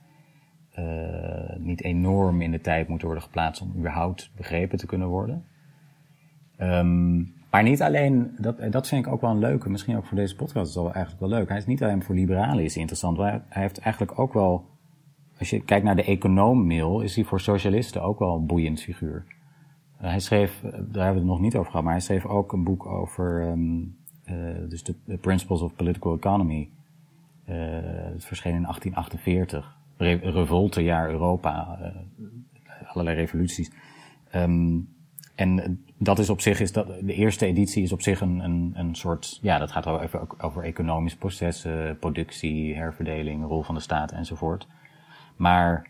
[0.78, 5.44] uh, niet enorm in de tijd moeten worden geplaatst om überhaupt begrepen te kunnen worden.
[6.58, 10.16] Um, maar niet alleen, dat, dat vind ik ook wel een leuke, misschien ook voor
[10.16, 11.48] deze podcast is dat eigenlijk wel leuk.
[11.48, 14.64] Hij is niet alleen voor liberalen is interessant, maar hij heeft eigenlijk ook wel,
[15.38, 19.24] als je kijkt naar de econoom-mail, is hij voor socialisten ook wel een boeiend figuur.
[19.96, 20.72] Hij schreef, daar
[21.04, 23.96] hebben we het nog niet over gehad, maar hij schreef ook een boek over, um,
[24.68, 26.68] dus de, Principles of Political Economy.
[27.48, 27.54] Uh,
[28.12, 29.76] het verscheen in 1848.
[29.96, 31.78] Re revoltejaar Europa,
[32.86, 33.70] allerlei revoluties.
[34.34, 34.88] Um,
[35.34, 38.72] en dat is op zich, is dat, de eerste editie is op zich een, een,
[38.74, 44.12] een soort, ja, dat gaat even over economische processen, productie, herverdeling, rol van de staat
[44.12, 44.66] enzovoort.
[45.36, 45.86] Maar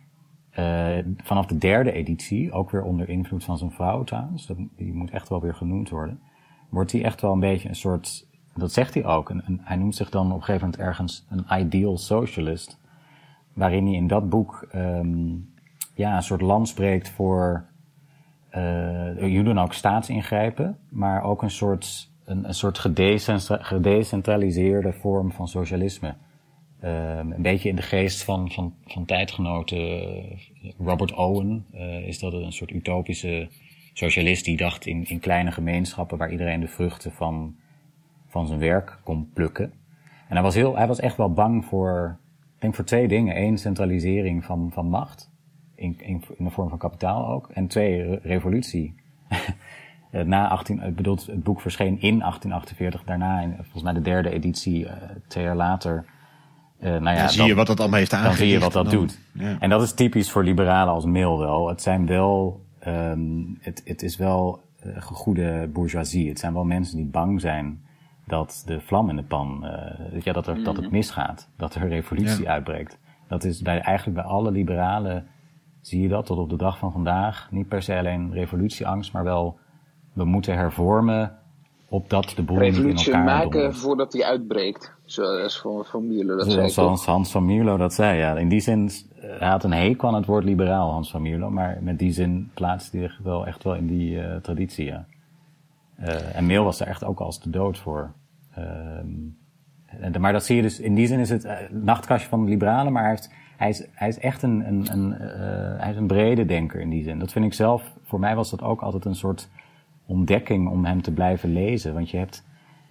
[1.22, 5.28] vanaf de derde editie, ook weer onder invloed van zijn vrouw trouwens, die moet echt
[5.28, 6.20] wel weer genoemd worden,
[6.68, 8.25] wordt hij echt wel een beetje een soort,
[8.56, 11.60] dat zegt hij ook, een, hij noemt zich dan op een gegeven moment ergens een
[11.60, 12.78] ideal socialist,
[13.52, 15.54] waarin hij in dat boek um,
[15.94, 17.66] ja, een soort land spreekt voor
[18.56, 22.78] uh, jullie dan ook staatsingrijpen, maar ook een soort, een, een soort
[23.48, 26.14] gedecentraliseerde vorm van socialisme.
[26.80, 29.78] Ehm, een beetje in de geest van, van, van tijdgenoten
[30.78, 31.66] Robert Owen
[32.04, 33.48] is dat een soort utopische
[33.92, 37.56] socialist die dacht in, in kleine gemeenschappen waar iedereen de vruchten van,
[38.36, 39.72] van zijn werk kon plukken.
[40.28, 42.18] En hij was, heel, hij was echt wel bang voor,
[42.54, 43.42] ik denk voor twee dingen.
[43.42, 45.30] Eén, centralisering van, van macht,
[45.74, 47.48] in, in, in de vorm van kapitaal ook.
[47.48, 48.94] En twee, revolutie.
[50.10, 54.30] Na 18, ik bedoel, het boek verscheen in 1848, daarna, in, volgens mij de derde
[54.30, 54.92] editie, uh,
[55.28, 56.04] twee jaar later.
[56.80, 58.38] Uh, nou ja, dan zie je wat dat allemaal heeft aangericht.
[58.38, 59.18] Dan zie je wat dat doet.
[59.32, 59.56] Ja.
[59.60, 61.68] En dat is typisch voor liberalen als Mill wel.
[61.68, 66.28] Het zijn wel um, het, het is wel uh, goede bourgeoisie.
[66.28, 67.85] Het zijn wel mensen die bang zijn
[68.26, 70.94] dat de vlam in de pan, uh, ja, dat, er, dat het mhm.
[70.94, 71.48] misgaat.
[71.56, 72.50] Dat er een revolutie ja.
[72.50, 72.98] uitbreekt.
[73.28, 75.26] Dat is bij, eigenlijk bij alle liberalen
[75.80, 77.48] zie je dat tot op de dag van vandaag.
[77.50, 79.58] Niet per se alleen revolutieangst, maar wel
[80.12, 81.38] we moeten hervormen
[81.88, 84.94] opdat de boel niet in elkaar maken voordat hij uitbreekt.
[85.04, 86.68] Zoals van, van Mierlo dat zei.
[86.68, 88.36] Zoals Hans van Mierlo dat zei, ja.
[88.36, 91.50] In die zin, eh, hij had een hekel aan het woord liberaal, Hans van Mierlo.
[91.50, 95.06] Maar met die zin plaatst hij zich wel echt wel in die uh, traditie, ja.
[96.00, 98.12] Uh, en Meel was er echt ook als de dood voor.
[98.58, 102.50] Uh, maar dat zie je dus, in die zin is het uh, nachtkastje van de
[102.50, 103.20] liberalen, maar
[103.56, 105.12] hij, is, hij is echt een, een, een
[105.80, 107.18] hij is een brede denker in die zin.
[107.18, 109.48] Dat vind ik zelf, voor mij was dat ook altijd een soort
[110.06, 111.94] ontdekking om hem te blijven lezen.
[111.94, 112.44] Want je hebt,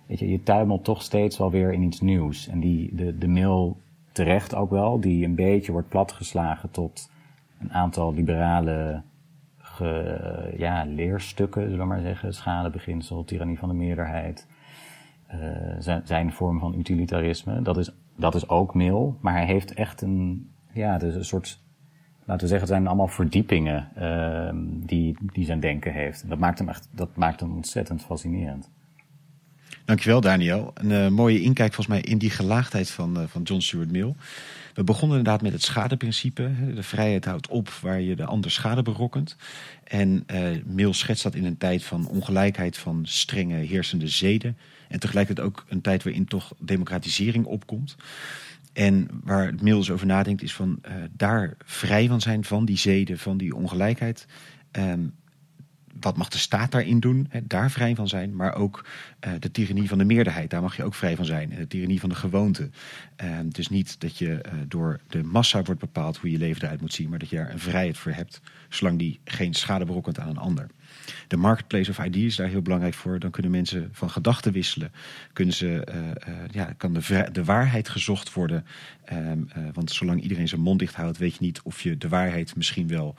[0.05, 2.47] weet je, je tuimelt toch steeds wel weer in iets nieuws.
[2.47, 3.77] En die, de, de mail
[4.11, 7.09] terecht ook wel, die een beetje wordt platgeslagen tot
[7.59, 9.01] een aantal liberale
[9.75, 12.33] ge, ja, leerstukken, zullen we maar zeggen.
[12.33, 14.47] Schadebeginsel, tirannie van de meerderheid.
[15.33, 17.61] Uh, zijn, zijn vorm van utilitarisme.
[17.61, 21.63] Dat is, dat is ook mail, maar hij heeft echt een, ja, dus een soort
[22.25, 24.49] laten we zeggen, het zijn allemaal verdiepingen uh,
[24.85, 26.29] die, die zijn denken heeft.
[26.29, 28.71] Dat maakt hem echt, dat maakt hem ontzettend fascinerend.
[29.85, 30.71] Dankjewel Daniel.
[30.73, 34.13] Een uh, mooie inkijk volgens mij in die gelaagdheid van, uh, van John Stuart Mill.
[34.73, 36.51] We begonnen inderdaad met het schadeprincipe.
[36.75, 39.35] De vrijheid houdt op waar je de ander schade berokkent.
[39.83, 44.57] En uh, Mill schetst dat in een tijd van ongelijkheid, van strenge heersende zeden.
[44.87, 47.95] En tegelijkertijd ook een tijd waarin toch democratisering opkomt.
[48.73, 50.81] En waar Mills over nadenkt is van
[51.11, 54.27] daar vrij van zijn van die zeden, van die ongelijkheid.
[54.71, 55.13] Um,
[55.99, 57.27] wat mag de staat daarin doen?
[57.29, 58.35] Hè, daar vrij van zijn.
[58.35, 58.85] Maar ook
[59.27, 61.49] uh, de tyrannie van de meerderheid, daar mag je ook vrij van zijn.
[61.49, 62.69] De tyrannie van de gewoonte.
[63.23, 66.81] Uh, dus niet dat je uh, door de massa wordt bepaald hoe je leven eruit
[66.81, 67.09] moet zien.
[67.09, 70.37] Maar dat je daar een vrijheid voor hebt, zolang die geen schade berokkent aan een
[70.37, 70.67] ander
[71.27, 73.19] de marketplace of ideas is daar heel belangrijk voor.
[73.19, 74.91] Dan kunnen mensen van gedachten wisselen.
[75.33, 75.87] Kunnen ze,
[76.27, 78.65] uh, ja, kan de, de waarheid gezocht worden.
[79.13, 79.31] Uh,
[79.73, 82.87] want zolang iedereen zijn mond dicht houdt, weet je niet of je de waarheid misschien
[82.87, 83.15] wel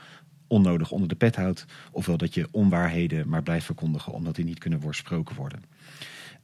[0.46, 1.66] onnodig onder de pet houdt.
[1.90, 5.62] Ofwel dat je onwaarheden maar blijft verkondigen omdat die niet kunnen voorsproken worden.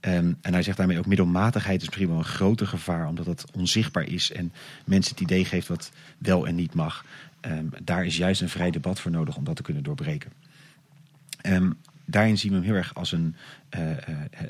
[0.01, 3.45] Um, en hij zegt daarmee ook middelmatigheid is misschien wel een groter gevaar, omdat het
[3.53, 4.53] onzichtbaar is en
[4.85, 7.05] mensen het idee geeft wat wel en niet mag.
[7.41, 10.33] Um, daar is juist een vrij debat voor nodig om dat te kunnen doorbreken.
[11.47, 13.37] Um, daarin zien we hem heel erg als een,
[13.77, 13.91] uh,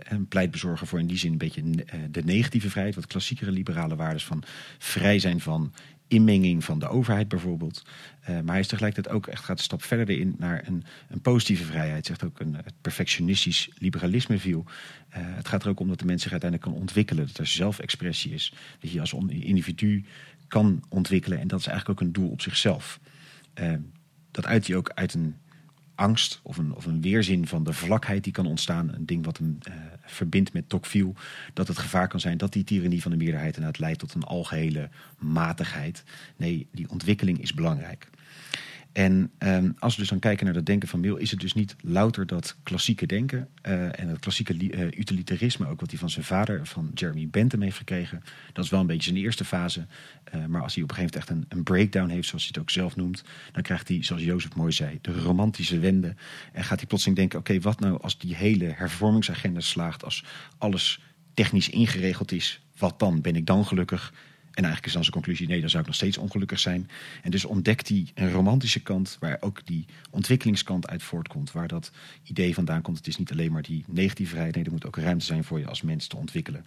[0.05, 1.81] een pleitbezorger voor in die zin een beetje uh,
[2.11, 2.95] de negatieve vrijheid.
[2.95, 4.43] Wat klassiekere liberale waarden van
[4.79, 5.73] vrij zijn van
[6.13, 7.83] inmenging van de overheid bijvoorbeeld.
[8.27, 11.65] maar hij is tegelijkertijd ook echt gaat een stap verder in naar een, een positieve
[11.65, 12.07] vrijheid.
[12.07, 14.65] Zegt ook een het perfectionistisch liberalisme viel.
[15.09, 17.27] het gaat er ook om dat de mens zich uiteindelijk kan ontwikkelen.
[17.27, 18.55] Dat er zelfexpressie is.
[18.81, 20.05] Dat je als individu
[20.49, 21.39] kan ontwikkelen.
[21.39, 23.01] En dat is eigenlijk ook een doel op zichzelf.
[24.31, 25.37] dat uit hij ook uit een
[26.03, 28.95] angst of een, of een weerzin van de vlakheid die kan ontstaan.
[28.95, 29.75] Een ding wat hem uh,
[30.05, 31.13] verbindt met Tocqueville.
[31.53, 34.23] Dat het gevaar kan zijn dat die tyrannie van de meerderheid inderdaad leidt tot een
[34.23, 34.89] algehele
[35.19, 36.05] matigheid.
[36.37, 38.09] Nee, die ontwikkeling is belangrijk.
[38.93, 41.55] En um, als we dus dan kijken naar dat denken van Mill, is het dus
[41.55, 46.11] niet louter dat klassieke denken uh, en het klassieke uh, utilitarisme, ook wat hij van
[46.11, 48.22] zijn vader, van Jeremy Bentham, heeft gekregen.
[48.53, 49.86] Dat is wel een beetje zijn eerste fase.
[50.34, 52.53] Uh, maar als hij op een gegeven moment echt een, een, breakdown heeft, zoals hij
[52.55, 56.14] het ook zelf noemt, dan krijgt hij, zoals Jozef mooi zei, de romantische wende.
[56.53, 60.24] En gaat hij plotseling denken: oké, wat nou als die hele hervormingsagenda slaagt, als
[60.59, 61.01] alles
[61.34, 63.20] technisch ingeregeld is, wat dan?
[63.20, 64.12] Ben ik dan gelukkig?
[64.53, 66.91] En eigenlijk is dan zijn conclusie: nee, dan zou ik nog steeds ongelukkig zijn.
[67.23, 71.53] En dus ontdekt hij een romantische kant, waar ook die ontwikkelingskant uit voortkomt.
[71.53, 71.91] Waar dat
[72.23, 74.97] idee vandaan komt: het is niet alleen maar die negatieve vrijheid, nee, er moet ook
[74.97, 76.67] ruimte zijn voor je als mens te ontwikkelen.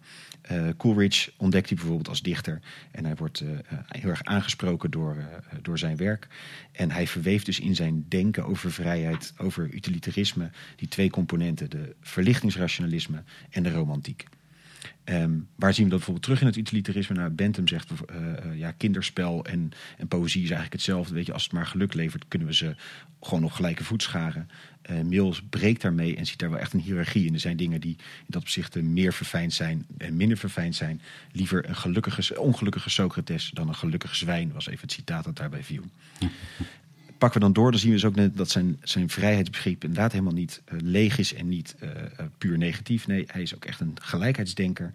[0.51, 2.61] Uh, Coleridge ontdekt hij bijvoorbeeld als dichter.
[2.91, 3.49] En hij wordt uh,
[3.87, 5.25] heel erg aangesproken door, uh,
[5.61, 6.27] door zijn werk.
[6.71, 11.95] En hij verweeft dus in zijn denken over vrijheid, over utilitarisme, die twee componenten: de
[12.01, 14.25] verlichtingsrationalisme en de romantiek.
[15.03, 17.15] Ehm, waar zien we dat bijvoorbeeld terug in het utilitarisme?
[17.15, 21.13] Nou, Bentham zegt uh, ja, kinderspel en, en poëzie is eigenlijk hetzelfde.
[21.13, 22.75] Weet je, als het maar geluk levert, kunnen we ze
[23.21, 24.49] gewoon op gelijke voet scharen.
[24.91, 27.33] Uh, Mills breekt daarmee en ziet daar wel echt een hiërarchie in.
[27.33, 31.01] Er zijn dingen die in dat opzicht meer verfijnd zijn en minder verfijnd zijn.
[31.31, 35.63] Liever een gelukkige, ongelukkige Socrates dan een gelukkig zwijn, was even het citaat dat daarbij
[35.63, 35.83] viel
[37.17, 40.11] pakken we dan door, dan zien we dus ook net dat zijn, zijn vrijheidsbegrip inderdaad
[40.11, 41.89] helemaal niet uh, leeg is en niet uh,
[42.37, 43.07] puur negatief.
[43.07, 44.91] Nee, hij is ook echt een gelijkheidsdenker.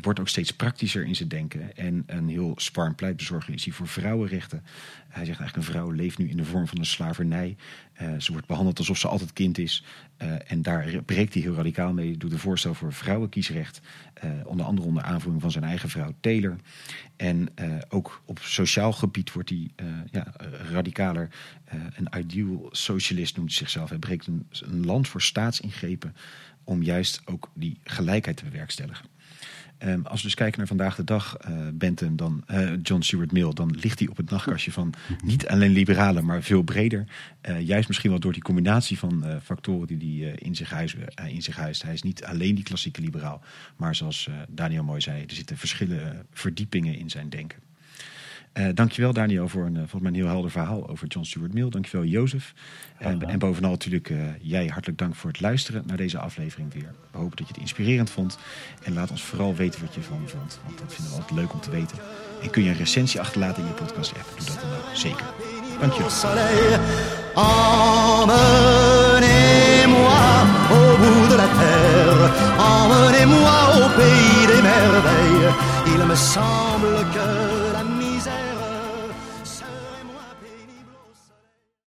[0.00, 1.76] wordt ook steeds praktischer in zijn denken.
[1.76, 4.62] En een heel sparm pleitbezorger is hij voor vrouwenrechten.
[5.10, 7.56] Hij zegt eigenlijk een vrouw leeft nu in de vorm van een slavernij.
[8.02, 9.84] Uh, ze wordt behandeld alsof ze altijd kind is.
[10.22, 12.16] Uh, en daar breekt hij heel radicaal mee.
[12.16, 13.80] Doet een voorstel voor vrouwenkiesrecht.
[14.24, 16.56] Uh, onder andere onder aanvoering van zijn eigen vrouw Taylor.
[17.16, 17.48] En
[17.88, 19.70] ook op sociaal gebied wordt hij
[20.10, 20.32] ja,
[20.70, 21.28] radicaler.
[21.94, 23.88] een ideal socialist noemt hij zichzelf.
[23.88, 26.16] Hij breekt een land voor staatsingrepen
[26.64, 29.06] om juist ook die gelijkheid te bewerkstelligen.
[29.84, 31.36] Um, als we dus kijken naar vandaag de dag,
[31.80, 35.70] uh, dan uh, John Stuart Mill, dan ligt hij op het nachtkastje van niet alleen
[35.70, 37.06] liberalen, maar veel breder.
[37.48, 41.42] Uh, juist misschien wel door die combinatie van factoren die hij in, zich huis, in
[41.42, 41.82] zich huist.
[41.82, 43.42] Hij is niet alleen die klassieke liberaal,
[43.76, 47.69] maar zoals Daniel mooi zei, er zitten verschillende verdiepingen in zijn denken.
[48.54, 51.68] Uh, dankjewel Daniel voor een, volgens mij een heel helder verhaal over John Stuart Mill.
[51.68, 52.52] Dankjewel Jozef.
[52.98, 56.94] En, en bovenal natuurlijk uh, jij hartelijk dank voor het luisteren naar deze aflevering weer.
[57.10, 58.38] We hopen dat je het inspirerend vond.
[58.82, 60.60] En laat ons vooral weten wat je ervan vond.
[60.66, 61.98] Want dat vinden we altijd leuk om te weten.
[62.42, 64.32] En kun je een recensie achterlaten in je podcast app.
[64.38, 65.26] Doe dat dan ook zeker.
[65.80, 66.10] Dankjewel.
[67.34, 68.50] Emmenez-moi
[70.70, 75.54] au bout de la terre, emmenez-moi au pays des merveilles.
[75.86, 77.49] Il me semble que